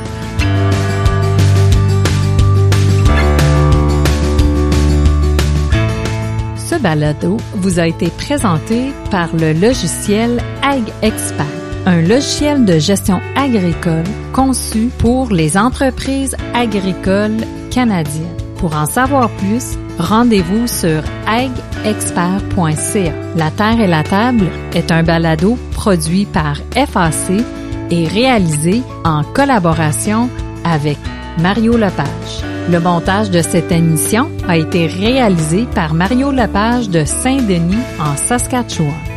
Ce 6.55 6.75
balado 6.75 7.37
vous 7.55 7.79
a 7.79 7.87
été 7.87 8.09
présenté 8.09 8.93
par 9.11 9.35
le 9.35 9.51
logiciel 9.53 10.41
AgExpert, 10.61 11.45
un 11.85 12.01
logiciel 12.01 12.65
de 12.65 12.79
gestion 12.79 13.21
agricole 13.35 14.03
conçu 14.31 14.89
pour 14.97 15.29
les 15.29 15.57
entreprises 15.57 16.35
agricoles 16.53 17.37
canadiennes. 17.71 18.37
Pour 18.57 18.75
en 18.75 18.85
savoir 18.85 19.29
plus, 19.29 19.77
rendez-vous 19.99 20.67
sur 20.67 21.03
agexpert.ca. 21.27 23.13
La 23.35 23.51
Terre 23.51 23.81
et 23.81 23.87
la 23.87 24.03
Table 24.03 24.47
est 24.73 24.91
un 24.91 25.03
balado 25.03 25.57
produit 25.71 26.25
par 26.25 26.57
FAC 26.73 27.43
et 27.91 28.07
réalisé 28.07 28.81
en 29.03 29.23
collaboration 29.23 30.29
avec 30.63 30.97
Mario 31.39 31.75
Lepage. 31.75 32.43
Le 32.71 32.79
montage 32.79 33.29
de 33.29 33.41
cette 33.41 33.73
émission 33.73 34.29
a 34.47 34.55
été 34.55 34.87
réalisé 34.87 35.67
par 35.75 35.93
Mario 35.93 36.31
Lepage 36.31 36.89
de 36.89 37.03
Saint-Denis 37.03 37.83
en 37.99 38.15
Saskatchewan. 38.15 39.12